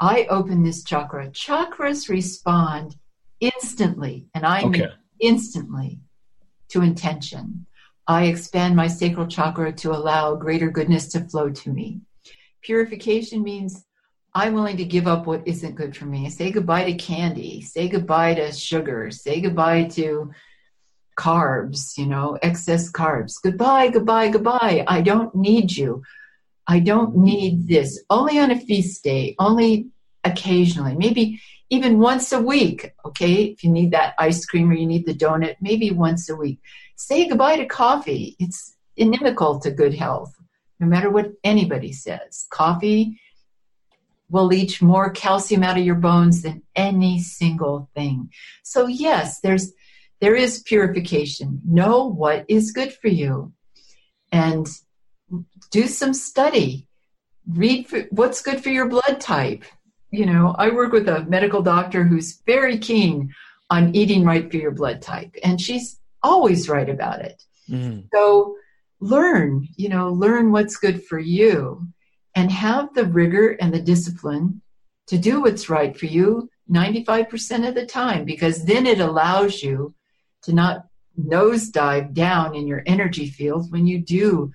[0.00, 1.28] I open this chakra.
[1.28, 2.96] Chakras respond
[3.40, 4.68] instantly, and I okay.
[4.68, 4.88] mean
[5.20, 6.00] instantly
[6.70, 7.66] to intention.
[8.06, 12.00] I expand my sacral chakra to allow greater goodness to flow to me.
[12.62, 13.84] Purification means
[14.34, 16.30] I'm willing to give up what isn't good for me.
[16.30, 17.60] Say goodbye to candy.
[17.60, 19.10] Say goodbye to sugar.
[19.10, 20.30] Say goodbye to
[21.18, 23.34] carbs, you know, excess carbs.
[23.42, 24.84] Goodbye, goodbye, goodbye.
[24.86, 26.02] I don't need you.
[26.66, 28.02] I don't need this.
[28.08, 29.88] Only on a feast day, only
[30.24, 31.40] occasionally, maybe
[31.70, 32.92] even once a week.
[33.04, 36.36] Okay, if you need that ice cream or you need the donut, maybe once a
[36.36, 36.60] week.
[36.96, 38.36] Say goodbye to coffee.
[38.38, 40.34] It's inimical to good health,
[40.78, 42.46] no matter what anybody says.
[42.50, 43.18] Coffee
[44.28, 48.30] will leach more calcium out of your bones than any single thing.
[48.62, 49.72] So yes, there's
[50.20, 51.60] there is purification.
[51.64, 53.52] Know what is good for you
[54.30, 54.68] and
[55.70, 56.86] do some study.
[57.48, 59.64] Read for, what's good for your blood type.
[60.10, 63.32] You know, I work with a medical doctor who's very keen
[63.70, 67.42] on eating right for your blood type, and she's always right about it.
[67.68, 68.08] Mm.
[68.12, 68.56] So
[69.00, 71.86] learn, you know, learn what's good for you
[72.34, 74.62] and have the rigor and the discipline
[75.06, 79.94] to do what's right for you 95% of the time because then it allows you
[80.42, 80.86] to not
[81.18, 84.52] nosedive down in your energy field when you do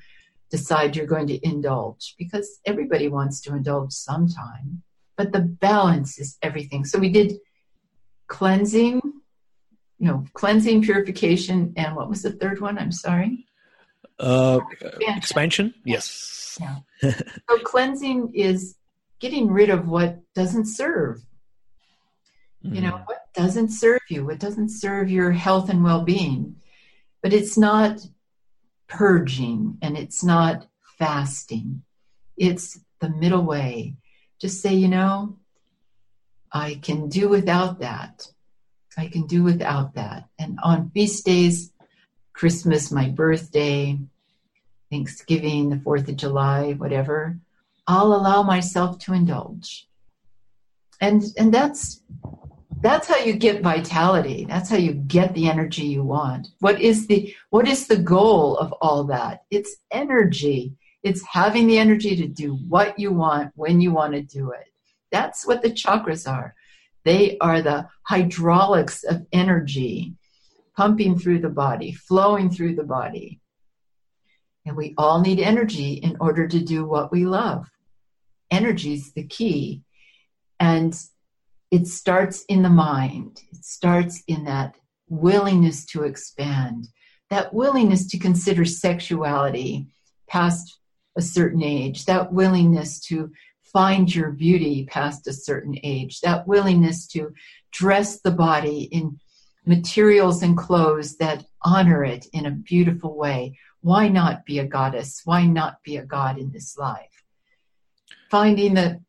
[0.50, 4.82] decide you're going to indulge because everybody wants to indulge sometime
[5.16, 6.86] but the balance is everything.
[6.86, 7.40] So we did
[8.28, 9.02] cleansing
[9.98, 12.78] you know cleansing purification and what was the third one?
[12.78, 13.46] I'm sorry.
[14.20, 15.18] Uh, expansion.
[15.18, 15.74] expansion?
[15.84, 16.58] Yes.
[16.60, 16.78] Yeah.
[17.50, 18.76] So cleansing is
[19.20, 21.24] getting rid of what doesn't serve
[22.74, 23.08] you know mm.
[23.08, 26.56] what doesn't serve you what doesn't serve your health and well-being
[27.22, 28.06] but it's not
[28.88, 30.68] purging and it's not
[31.00, 31.82] fasting.
[32.38, 33.96] It's the middle way.
[34.40, 35.38] Just say you know
[36.52, 38.28] i can do without that.
[38.98, 40.30] I can do without that.
[40.38, 41.72] And on feast days
[42.34, 43.98] christmas my birthday
[44.92, 47.40] thanksgiving the 4th of july whatever
[47.88, 49.88] i'll allow myself to indulge.
[51.02, 52.02] And and that's
[52.82, 54.46] that's how you get vitality.
[54.46, 56.50] That's how you get the energy you want.
[56.60, 59.44] What is the what is the goal of all that?
[59.50, 60.74] It's energy.
[61.04, 64.68] It's having the energy to do what you want when you want to do it.
[65.12, 66.56] That's what the chakras are.
[67.04, 70.16] They are the hydraulics of energy
[70.76, 73.40] pumping through the body flowing through the body.
[74.66, 77.70] And we all need energy in order to do what we love.
[78.50, 79.84] Energy is the key.
[80.60, 81.00] And
[81.72, 83.42] it starts in the mind.
[83.52, 84.76] It starts in that
[85.10, 86.88] willingness to expand,
[87.30, 89.88] that willingness to consider sexuality
[90.28, 90.80] past
[91.18, 97.08] a certain age, that willingness to find your beauty past a certain age, that willingness
[97.08, 97.34] to
[97.72, 99.20] dress the body in
[99.66, 103.58] materials and clothes that honor it in a beautiful way.
[103.82, 105.22] Why not be a goddess?
[105.26, 107.24] Why not be a god in this life?
[108.30, 109.02] Finding the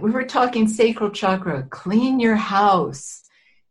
[0.00, 3.22] we were talking sacral chakra, clean your house.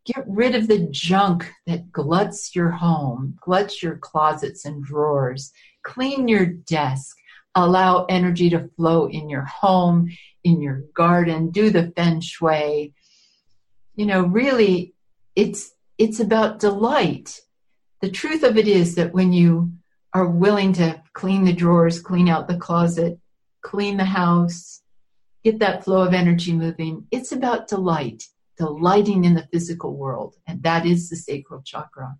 [0.05, 5.51] Get rid of the junk that gluts your home, gluts your closets and drawers.
[5.83, 7.17] Clean your desk.
[7.53, 10.09] Allow energy to flow in your home,
[10.43, 11.49] in your garden.
[11.49, 12.93] Do the feng shui.
[13.95, 14.93] You know, really,
[15.35, 17.41] it's it's about delight.
[18.01, 19.71] The truth of it is that when you
[20.13, 23.19] are willing to clean the drawers, clean out the closet,
[23.61, 24.80] clean the house,
[25.43, 27.07] get that flow of energy moving.
[27.11, 28.23] It's about delight,
[28.57, 32.15] delighting in the physical world, and that is the sacral chakra.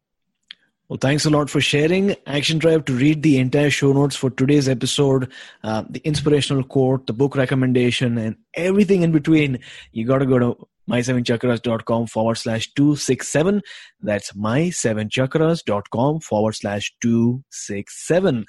[0.92, 2.18] Well, thanks a lot for sharing.
[2.28, 5.32] Action Tribe to read the entire show notes for today's episode,
[5.64, 9.60] uh, the inspirational quote, the book recommendation, and everything in between.
[9.94, 13.62] You got to go to my7chakras.com forward slash 267.
[14.02, 18.46] That's my7chakras.com forward slash 267.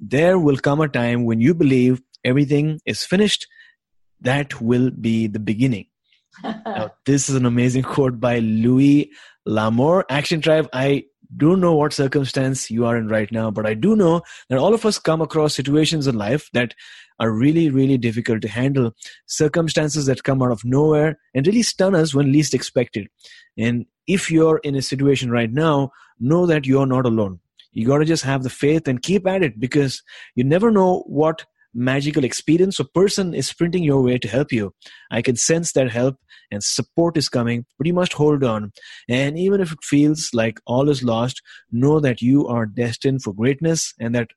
[0.00, 3.46] There will come a time when you believe everything is finished.
[4.20, 5.86] That will be the beginning.
[6.44, 9.10] now, this is an amazing quote by Louis
[9.44, 10.06] L'Amour.
[10.08, 11.04] Action Tribe, I
[11.36, 14.74] don't know what circumstance you are in right now, but I do know that all
[14.74, 16.74] of us come across situations in life that
[17.20, 18.92] are really, really difficult to handle.
[19.26, 23.08] Circumstances that come out of nowhere and really stun us when least expected.
[23.58, 27.40] And if you're in a situation right now, know that you're not alone
[27.72, 30.02] you got to just have the faith and keep at it because
[30.34, 34.74] you never know what magical experience or person is sprinting your way to help you.
[35.10, 36.16] I can sense that help
[36.50, 38.72] and support is coming, but you must hold on.
[39.08, 41.40] And even if it feels like all is lost,
[41.70, 44.30] know that you are destined for greatness and that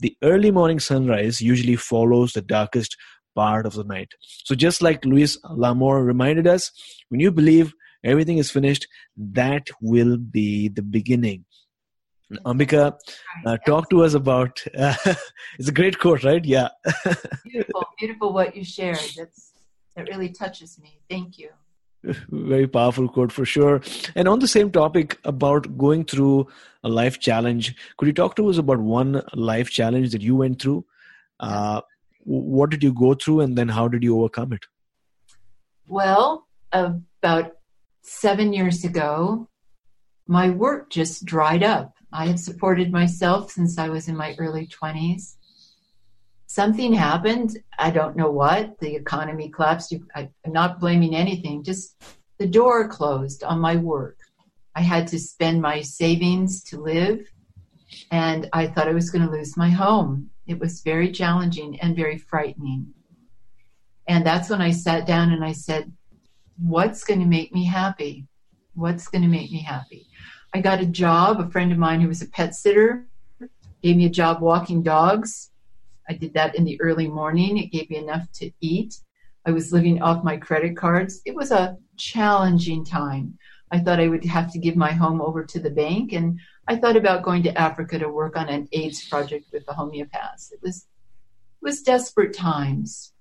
[0.00, 2.96] the early morning sunrise usually follows the darkest
[3.36, 4.12] part of the night.
[4.44, 6.72] So just like Louis L'Amour reminded us,
[7.08, 7.72] when you believe
[8.04, 11.44] everything is finished, that will be the beginning.
[12.44, 12.98] Ambika,
[13.46, 14.62] uh, talk to us about.
[14.76, 14.94] Uh,
[15.58, 16.44] it's a great quote, right?
[16.44, 16.68] Yeah.
[17.44, 18.98] beautiful, beautiful what you shared.
[19.16, 19.52] That's
[19.96, 21.00] that really touches me.
[21.08, 21.50] Thank you.
[22.30, 23.80] Very powerful quote for sure.
[24.14, 26.48] And on the same topic about going through
[26.82, 30.60] a life challenge, could you talk to us about one life challenge that you went
[30.60, 30.84] through?
[31.38, 31.82] Uh,
[32.24, 34.64] what did you go through, and then how did you overcome it?
[35.88, 37.52] Well, about
[38.02, 39.48] seven years ago,
[40.26, 41.94] my work just dried up.
[42.12, 45.36] I have supported myself since I was in my early 20s.
[46.46, 47.58] something happened.
[47.78, 48.78] I don't know what.
[48.78, 49.94] The economy collapsed.
[50.14, 51.64] I'm not blaming anything.
[51.64, 52.02] Just
[52.38, 54.18] the door closed on my work.
[54.74, 57.20] I had to spend my savings to live,
[58.10, 60.30] and I thought I was going to lose my home.
[60.46, 62.92] It was very challenging and very frightening.
[64.08, 65.92] And that's when I sat down and I said,
[66.58, 68.26] What's going to make me happy?
[68.74, 70.06] What's going to make me happy?
[70.54, 71.40] I got a job.
[71.40, 73.06] A friend of mine who was a pet sitter
[73.82, 75.52] gave me a job walking dogs
[76.08, 77.58] I did that in the early morning.
[77.58, 78.96] It gave me enough to eat.
[79.46, 81.20] I was living off my credit cards.
[81.24, 83.38] It was a challenging time.
[83.70, 86.38] I thought I would have to give my home over to the bank, and
[86.68, 90.52] I thought about going to Africa to work on an AIDS project with the homeopaths.
[90.52, 90.86] It was
[91.62, 93.12] it was desperate times.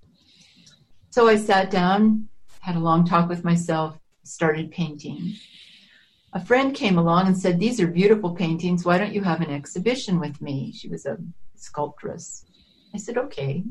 [1.11, 2.27] So I sat down,
[2.59, 5.35] had a long talk with myself, started painting.
[6.33, 8.85] A friend came along and said, These are beautiful paintings.
[8.85, 10.71] Why don't you have an exhibition with me?
[10.71, 11.17] She was a
[11.55, 12.45] sculptress.
[12.93, 13.63] I said, okay.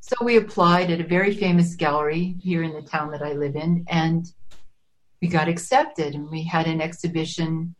[0.00, 3.56] So we applied at a very famous gallery here in the town that I live
[3.56, 4.26] in, and
[5.20, 6.14] we got accepted.
[6.14, 7.74] And we had an exhibition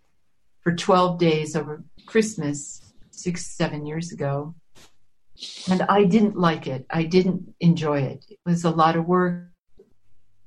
[0.62, 4.54] for 12 days over Christmas six, seven years ago.
[5.70, 6.84] And I didn't like it.
[6.90, 8.26] I didn't enjoy it.
[8.28, 9.46] It was a lot of work.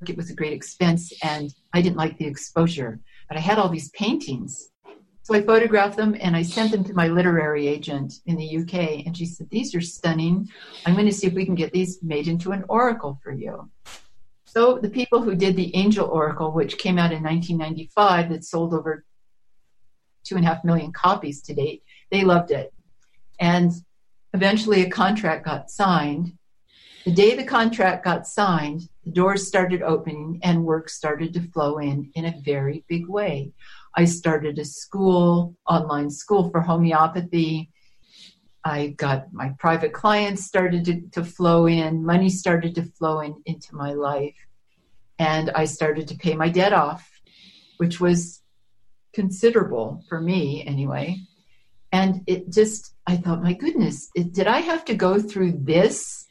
[0.08, 3.00] It was a great expense, and I didn't like the exposure.
[3.28, 4.72] But I had all these paintings
[5.24, 9.06] so I photographed them and I sent them to my literary agent in the UK.
[9.06, 10.50] And she said, These are stunning.
[10.86, 13.70] I'm going to see if we can get these made into an oracle for you.
[14.44, 18.74] So the people who did the Angel Oracle, which came out in 1995, that sold
[18.74, 19.06] over
[20.26, 22.74] two and a half million copies to date, they loved it.
[23.40, 23.72] And
[24.34, 26.34] eventually a contract got signed.
[27.06, 31.78] The day the contract got signed, the doors started opening and work started to flow
[31.78, 33.52] in in a very big way.
[33.94, 37.72] I started a school, online school for homeopathy.
[38.64, 43.36] I got my private clients started to, to flow in, money started to flow in
[43.46, 44.38] into my life.
[45.20, 47.06] And I started to pay my debt off,
[47.78, 48.42] which was
[49.12, 51.18] considerable for me anyway.
[51.92, 56.23] And it just, I thought, my goodness, it, did I have to go through this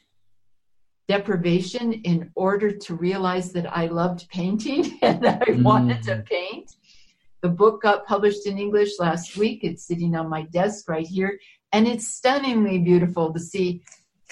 [1.07, 5.63] deprivation in order to realize that I loved painting and that I mm.
[5.63, 6.71] wanted to paint?
[7.41, 9.63] The book got published in English last week.
[9.63, 11.37] It's sitting on my desk right here.
[11.73, 13.83] And it's stunningly beautiful to see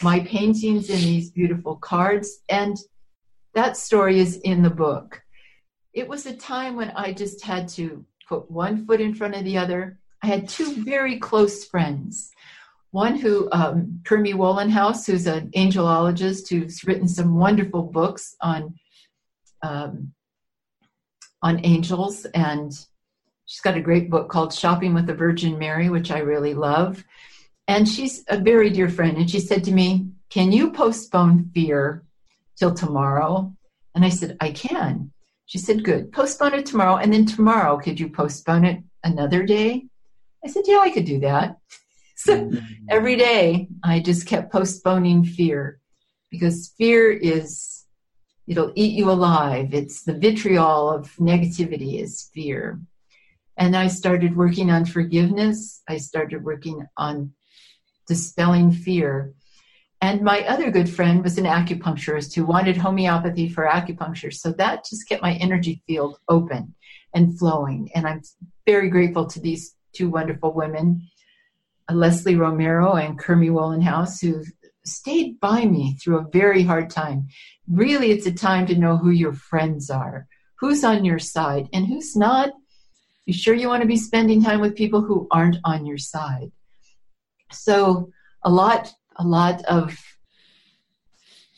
[0.02, 2.40] my paintings in these beautiful cards.
[2.50, 2.78] And
[3.54, 5.22] that story is in the book.
[5.94, 9.44] It was a time when I just had to put one foot in front of
[9.44, 10.00] the other.
[10.24, 12.32] I had two very close friends.
[12.92, 18.76] One who, um, Kermie Wohlenhaus, who's an angelologist who's written some wonderful books on
[19.64, 20.14] um,
[21.42, 22.74] on angels and
[23.52, 27.04] She's got a great book called Shopping with the Virgin Mary, which I really love.
[27.68, 29.18] And she's a very dear friend.
[29.18, 32.06] And she said to me, Can you postpone fear
[32.56, 33.54] till tomorrow?
[33.94, 35.12] And I said, I can.
[35.48, 36.14] She said, Good.
[36.14, 36.96] Postpone it tomorrow.
[36.96, 39.86] And then tomorrow, could you postpone it another day?
[40.46, 41.58] I said, Yeah, I could do that.
[42.24, 42.52] So
[42.90, 45.80] every day I just kept postponing fear
[46.30, 47.86] because fear is,
[48.48, 49.74] it'll eat you alive.
[49.74, 52.80] It's the vitriol of negativity is fear.
[53.58, 55.82] And I started working on forgiveness.
[55.88, 57.34] I started working on
[58.08, 59.34] dispelling fear.
[60.02, 64.34] And my other good friend was an acupuncturist who wanted homeopathy for acupuncture.
[64.34, 66.74] So that just kept my energy field open
[67.14, 67.92] and flowing.
[67.94, 68.22] And I'm
[68.66, 71.08] very grateful to these two wonderful women,
[71.94, 74.44] Leslie Romero and Kermie Wohlenhaus, who
[74.86, 77.28] stayed by me through a very hard time.
[77.70, 81.86] Really, it's a time to know who your friends are, who's on your side, and
[81.88, 82.52] who's not
[83.26, 86.52] you sure you want to be spending time with people who aren't on your side?
[87.52, 88.12] So
[88.44, 89.98] a lot, a lot of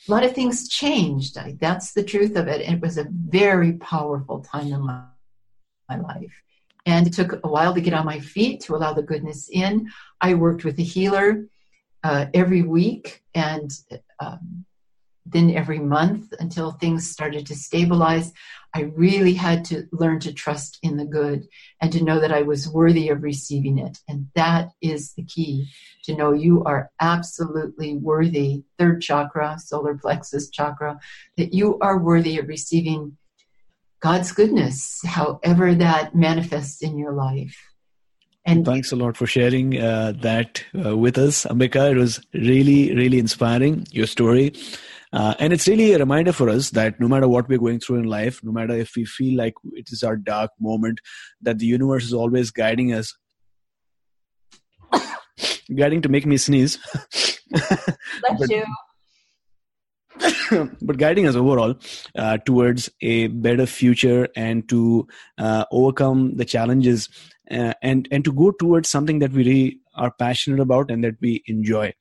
[0.07, 1.37] a lot of things changed.
[1.59, 2.61] That's the truth of it.
[2.61, 5.03] It was a very powerful time in my,
[5.87, 6.42] my life.
[6.85, 9.89] And it took a while to get on my feet to allow the goodness in.
[10.19, 11.45] I worked with a healer
[12.03, 13.71] uh, every week and
[14.19, 14.65] um,
[15.25, 18.33] then every month until things started to stabilize.
[18.75, 21.47] I really had to learn to trust in the good
[21.79, 23.99] and to know that I was worthy of receiving it.
[24.07, 25.69] And that is the key
[26.03, 30.99] to know you are absolutely worthy, third chakra, solar plexus chakra,
[31.37, 33.17] that you are worthy of receiving
[34.03, 37.57] God's goodness, however that manifests in your life.
[38.45, 41.91] And thanks a lot for sharing uh, that uh, with us, Ambika.
[41.91, 44.53] It was really, really inspiring, your story.
[45.13, 47.99] Uh, and it's really a reminder for us that no matter what we're going through
[47.99, 50.99] in life, no matter if we feel like it is our dark moment,
[51.41, 53.15] that the universe is always guiding us,
[55.77, 56.77] guiding to make me sneeze.
[57.49, 58.65] bless you.
[60.81, 61.75] but guiding us overall
[62.17, 67.09] uh, towards a better future and to uh, overcome the challenges
[67.51, 71.15] uh, and and to go towards something that we really are passionate about and that
[71.21, 71.93] we enjoy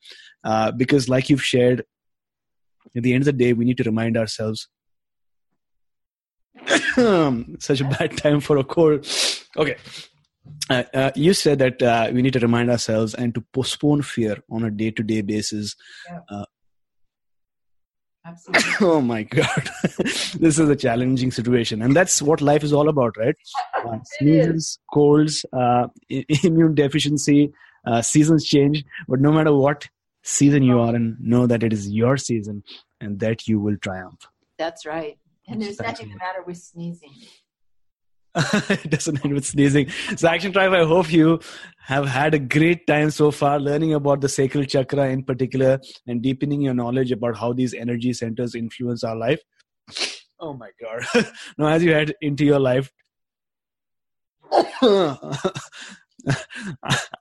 [0.44, 1.84] uh, because like you've shared
[2.96, 4.68] at the end of the day we need to remind ourselves
[7.58, 9.06] such a bad time for a cold
[9.56, 9.76] okay
[10.70, 14.38] uh, uh, you said that uh, we need to remind ourselves and to postpone fear
[14.50, 15.76] on a day-to-day basis.
[16.10, 16.44] Yeah.
[18.24, 18.72] Absolutely.
[18.86, 19.70] oh my God,
[20.34, 23.36] this is a challenging situation, and that's what life is all about, right?
[23.84, 27.52] Uh, sneezes, colds, uh, immune deficiency,
[27.84, 29.88] uh, seasons change, but no matter what
[30.22, 32.62] season you are in, know that it is your season,
[33.00, 34.28] and that you will triumph.
[34.56, 35.18] That's right.
[35.48, 37.10] And there's nothing the matter with sneezing.
[38.34, 39.88] It doesn't end with sneezing.
[40.16, 41.40] So, Action Tribe, I hope you
[41.78, 46.22] have had a great time so far learning about the sacral chakra in particular and
[46.22, 49.40] deepening your knowledge about how these energy centers influence our life.
[50.40, 51.02] Oh my God.
[51.58, 52.90] now, as you head into your life,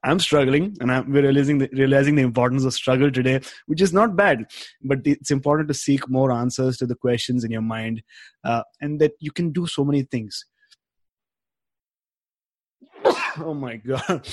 [0.03, 3.93] I'm struggling, and I'm we're realizing the, realizing the importance of struggle today, which is
[3.93, 4.45] not bad,
[4.81, 8.01] but it's important to seek more answers to the questions in your mind,
[8.43, 10.45] uh, and that you can do so many things.
[13.39, 14.27] oh my god.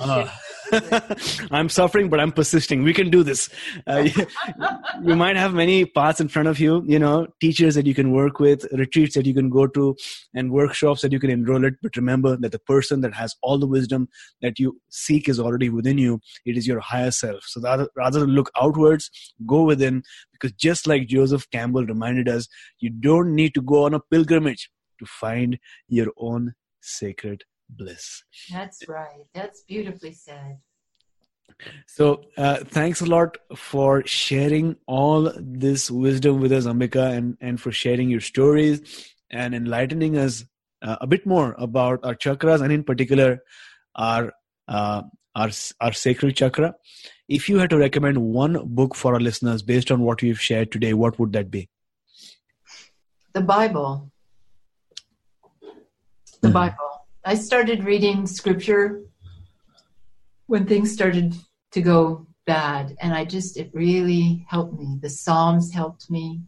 [0.00, 0.28] Uh,
[1.50, 2.82] i'm suffering but i'm persisting.
[2.82, 3.50] We can do this.
[3.86, 4.26] Uh, you,
[5.02, 8.12] you might have many paths in front of you you know teachers that you can
[8.12, 9.96] work with retreats that you can go to
[10.34, 11.74] and workshops that you can enroll at.
[11.82, 14.08] But remember that the person that has all the wisdom
[14.42, 16.20] that you seek is already within you.
[16.44, 17.42] It is your higher self.
[17.44, 19.10] So rather, rather than look outwards
[19.44, 23.94] go within because just like joseph campbell reminded us you don't need to go on
[23.94, 25.58] a pilgrimage to find
[25.88, 29.24] your own sacred bliss That's right.
[29.34, 30.58] That's beautifully said.
[31.86, 37.60] So, uh, thanks a lot for sharing all this wisdom with us, Ambika, and, and
[37.60, 40.44] for sharing your stories and enlightening us
[40.82, 43.42] uh, a bit more about our chakras and, in particular,
[43.94, 44.32] our
[44.68, 45.02] uh,
[45.34, 45.50] our
[45.80, 46.74] our sacral chakra.
[47.28, 50.72] If you had to recommend one book for our listeners based on what we've shared
[50.72, 51.68] today, what would that be?
[53.32, 54.10] The Bible.
[56.40, 56.52] The Mhm.
[56.52, 56.95] Bible.
[57.28, 59.02] I started reading scripture
[60.46, 61.34] when things started
[61.72, 64.96] to go bad, and I just, it really helped me.
[65.02, 66.42] The Psalms helped me.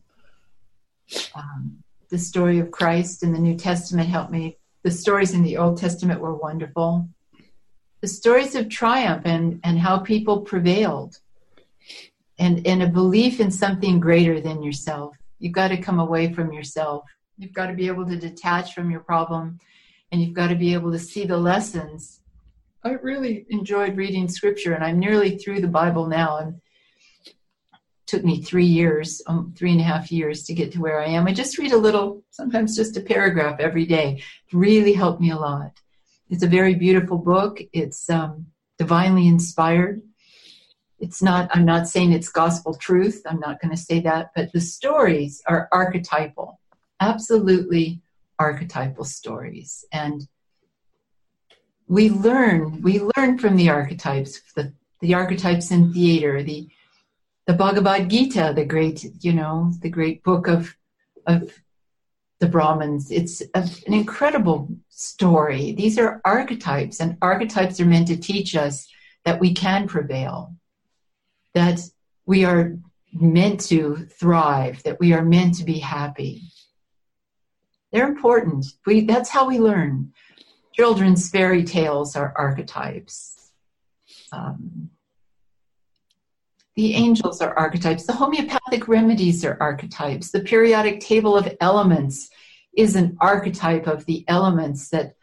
[1.35, 4.57] Um, the story of Christ in the New Testament helped me.
[4.85, 7.09] The stories in the Old Testament were wonderful.
[8.01, 11.19] The stories of triumph and, and how people prevailed.
[12.39, 15.17] And, and a belief in something greater than yourself.
[15.41, 17.03] You've got to come away from yourself.
[17.37, 19.59] You've got to be able to detach from your problem
[20.11, 22.21] and you've got to be able to see the lessons.
[22.85, 26.61] I really enjoyed reading scripture and I'm nearly through the Bible now and
[28.07, 31.09] took me three years, um, three and a half years to get to where I
[31.09, 31.27] am.
[31.27, 34.23] I just read a little, sometimes just a paragraph every day.
[34.47, 35.73] It really helped me a lot.
[36.31, 37.61] It's a very beautiful book.
[37.73, 38.47] It's um,
[38.79, 40.01] divinely inspired.
[40.99, 43.23] It's not, I'm not saying it's gospel truth.
[43.29, 46.61] I'm not going to say that, but the stories are archetypal,
[47.01, 48.01] absolutely
[48.39, 49.85] archetypal stories.
[49.93, 50.27] And
[51.87, 56.69] we learn, we learn from the archetypes, the, the archetypes in theater, the,
[57.47, 60.77] the Bhagavad Gita, the great, you know, the great book of,
[61.27, 61.53] of
[62.41, 63.11] the Brahmins.
[63.11, 65.73] It's a, an incredible story.
[65.73, 68.87] These are archetypes, and archetypes are meant to teach us
[69.25, 70.55] that we can prevail,
[71.55, 71.81] that
[72.27, 72.77] we are
[73.13, 76.43] meant to thrive, that we are meant to be happy.
[77.93, 78.67] They're important.
[78.87, 80.13] We, that's how we learn.
[80.75, 83.51] Children's fairy tales are archetypes.
[84.33, 84.91] Um,
[86.77, 88.07] the angels are archetypes.
[88.07, 90.31] The homeopathic remedies are archetypes.
[90.31, 92.31] The periodic table of elements
[92.77, 95.15] is an archetype of the elements that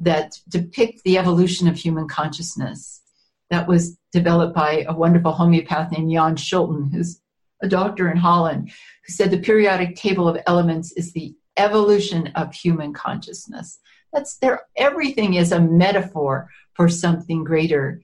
[0.00, 3.02] that depict the evolution of human consciousness.
[3.50, 7.20] That was developed by a wonderful homeopath named Jan Scholten, who's
[7.62, 8.70] a doctor in Holland,
[9.06, 13.78] who said the periodic table of elements is the evolution of human consciousness.
[14.12, 14.62] That's there.
[14.76, 18.00] Everything is a metaphor for something greater.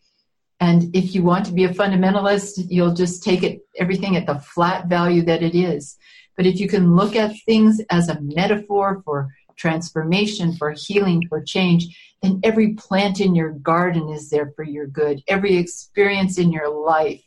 [0.61, 4.39] And if you want to be a fundamentalist, you'll just take it everything at the
[4.39, 5.97] flat value that it is.
[6.37, 11.43] But if you can look at things as a metaphor for transformation, for healing, for
[11.43, 15.23] change, then every plant in your garden is there for your good.
[15.29, 17.23] Every experience in your life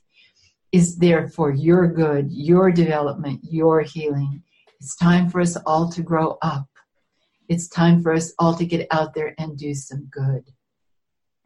[0.71, 4.43] is there for your good, your development, your healing.
[4.79, 6.67] It's time for us all to grow up.
[7.49, 10.43] It's time for us all to get out there and do some good.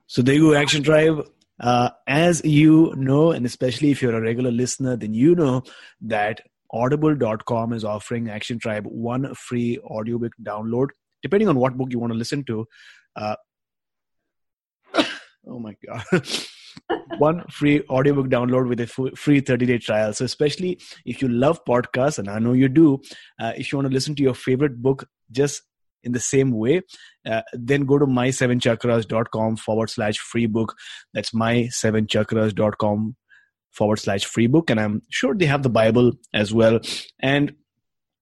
[0.07, 1.27] So there you go, Action Tribe.
[1.59, 5.63] Uh, as you know, and especially if you're a regular listener, then you know
[6.01, 10.87] that audible.com is offering Action Tribe one free audiobook download,
[11.21, 12.67] depending on what book you want to listen to.
[13.15, 13.35] Uh,
[15.47, 16.03] oh my God.
[17.17, 20.13] one free audiobook download with a free 30 day trial.
[20.13, 23.01] So, especially if you love podcasts, and I know you do,
[23.39, 25.63] uh, if you want to listen to your favorite book just
[26.03, 26.81] in the same way,
[27.25, 30.75] uh, then go to my7chakras.com forward slash free book.
[31.13, 33.15] That's my7chakras.com
[33.71, 34.69] forward slash free book.
[34.69, 36.79] And I'm sure they have the Bible as well.
[37.19, 37.53] And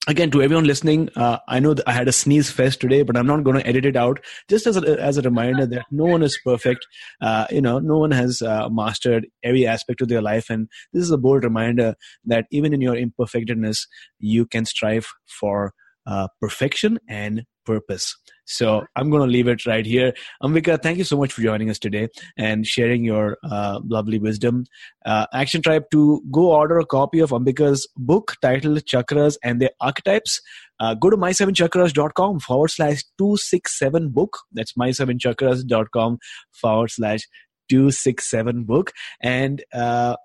[0.10, 3.28] again to everyone listening uh, i know i had a sneeze fest today but i'm
[3.28, 4.20] not going to edit it out.
[4.50, 6.86] Just as a, as a reminder that no one is perfect.
[7.22, 11.04] Uh, you know no one has uh, mastered every aspect of their life and this
[11.04, 11.94] is a bold reminder
[12.26, 13.86] that even in your imperfectness
[14.20, 15.74] you can strive for
[16.08, 18.16] uh, perfection and purpose
[18.50, 20.14] so I'm going to leave it right here.
[20.42, 24.66] Ambika, thank you so much for joining us today and sharing your uh, lovely wisdom.
[25.06, 29.70] Uh, Action Tribe, to go order a copy of Ambika's book titled Chakras and Their
[29.80, 30.42] Archetypes,
[30.80, 34.40] uh, go to my7chakras.com forward slash 267 book.
[34.52, 36.18] That's my7chakras.com
[36.52, 37.22] forward slash
[37.70, 38.94] 267 book.
[39.22, 40.16] And uh,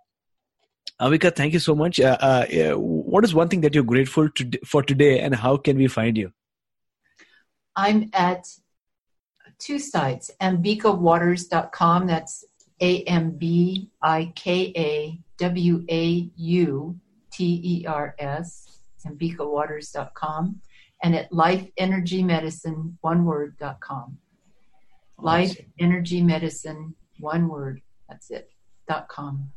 [0.99, 2.01] Ambika, thank you so much.
[2.01, 5.76] Uh, uh, what is one thing that you're grateful to, for today, and how can
[5.76, 6.32] we find you?
[7.77, 8.47] I'm at
[9.59, 12.07] two sites, ambikawauters.com.
[12.07, 12.45] That's
[12.81, 17.01] A M B I K A W A U
[17.33, 20.61] T E R S, ambikawauters.com,
[21.03, 24.18] and at lifeenergymedicine, one word.com.
[25.18, 25.25] Awesome.
[25.25, 28.51] Life Energy Medicine, one word, that's it,
[28.89, 29.51] dot com.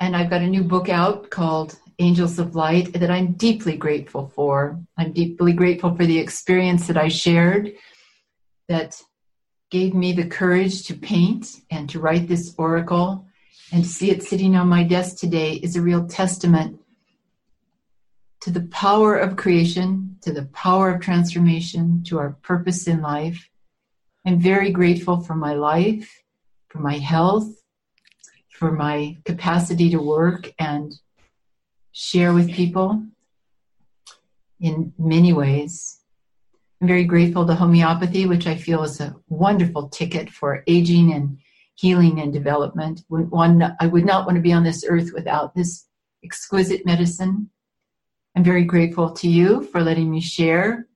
[0.00, 4.30] And I've got a new book out called Angels of Light that I'm deeply grateful
[4.34, 4.78] for.
[4.98, 7.72] I'm deeply grateful for the experience that I shared
[8.68, 9.00] that
[9.70, 13.26] gave me the courage to paint and to write this oracle.
[13.72, 16.80] And to see it sitting on my desk today is a real testament
[18.40, 23.50] to the power of creation, to the power of transformation, to our purpose in life.
[24.24, 26.22] I'm very grateful for my life,
[26.68, 27.48] for my health,
[28.50, 30.92] for my capacity to work and
[31.98, 33.02] share with people
[34.60, 35.98] in many ways.
[36.78, 41.38] I'm very grateful to homeopathy, which I feel is a wonderful ticket for aging and
[41.74, 43.00] healing and development.
[43.08, 45.86] One, I would not want to be on this earth without this
[46.22, 47.48] exquisite medicine.
[48.36, 50.88] I'm very grateful to you for letting me share.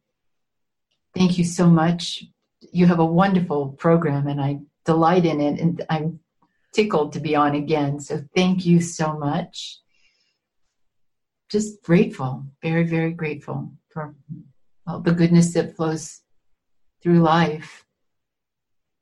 [1.14, 2.24] Thank you so much.
[2.72, 6.20] You have a wonderful program, and I delight in it, and I'm
[6.74, 8.00] tickled to be on again.
[8.00, 9.80] So thank you so much
[11.50, 14.14] just grateful, very, very grateful for
[14.86, 16.20] all the goodness that flows
[17.02, 17.84] through life.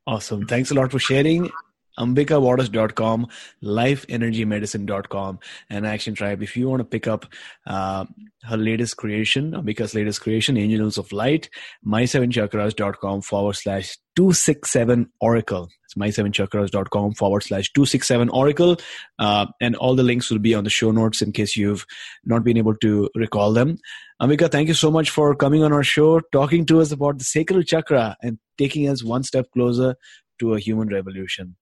[0.07, 0.47] Awesome.
[0.47, 1.51] Thanks a lot for sharing.
[1.99, 3.27] AmbikaWauters.com,
[3.63, 5.39] LifeEnergyMedicine.com,
[5.71, 6.43] and Action Tribe.
[6.43, 7.27] If you want to pick up
[7.67, 8.07] uh,
[8.45, 11.51] her latest creation, Ambika's latest creation, Angels of Light,
[11.87, 15.69] my7chakras.com forward slash 267 Oracle.
[15.85, 18.77] It's my7chakras.com forward slash 267 Oracle.
[19.19, 21.87] Uh, and all the links will be on the show notes in case you've
[22.25, 23.79] not been able to recall them.
[24.21, 27.25] Ambika, thank you so much for coming on our show, talking to us about the
[27.25, 29.95] sacral chakra and taking us one step closer
[30.41, 31.57] to a human revolution.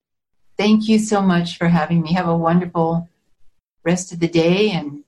[0.56, 2.14] Thank you so much for having me.
[2.14, 3.08] Have a wonderful
[3.84, 5.04] rest of the day and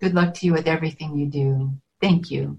[0.00, 1.72] good luck to you with everything you do.
[2.00, 2.58] Thank you.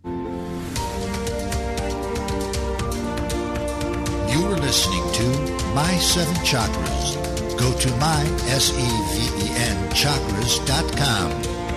[4.32, 5.28] You are listening to
[5.76, 7.20] My Seven Chakras.
[7.60, 11.32] Go to my, S-E-V-E-N, chakras.com.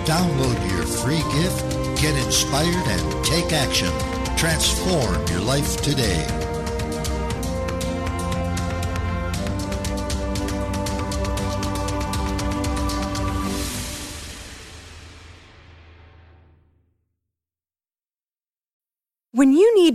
[0.05, 3.91] Download your free gift, get inspired, and take action.
[4.37, 6.46] Transform your life today.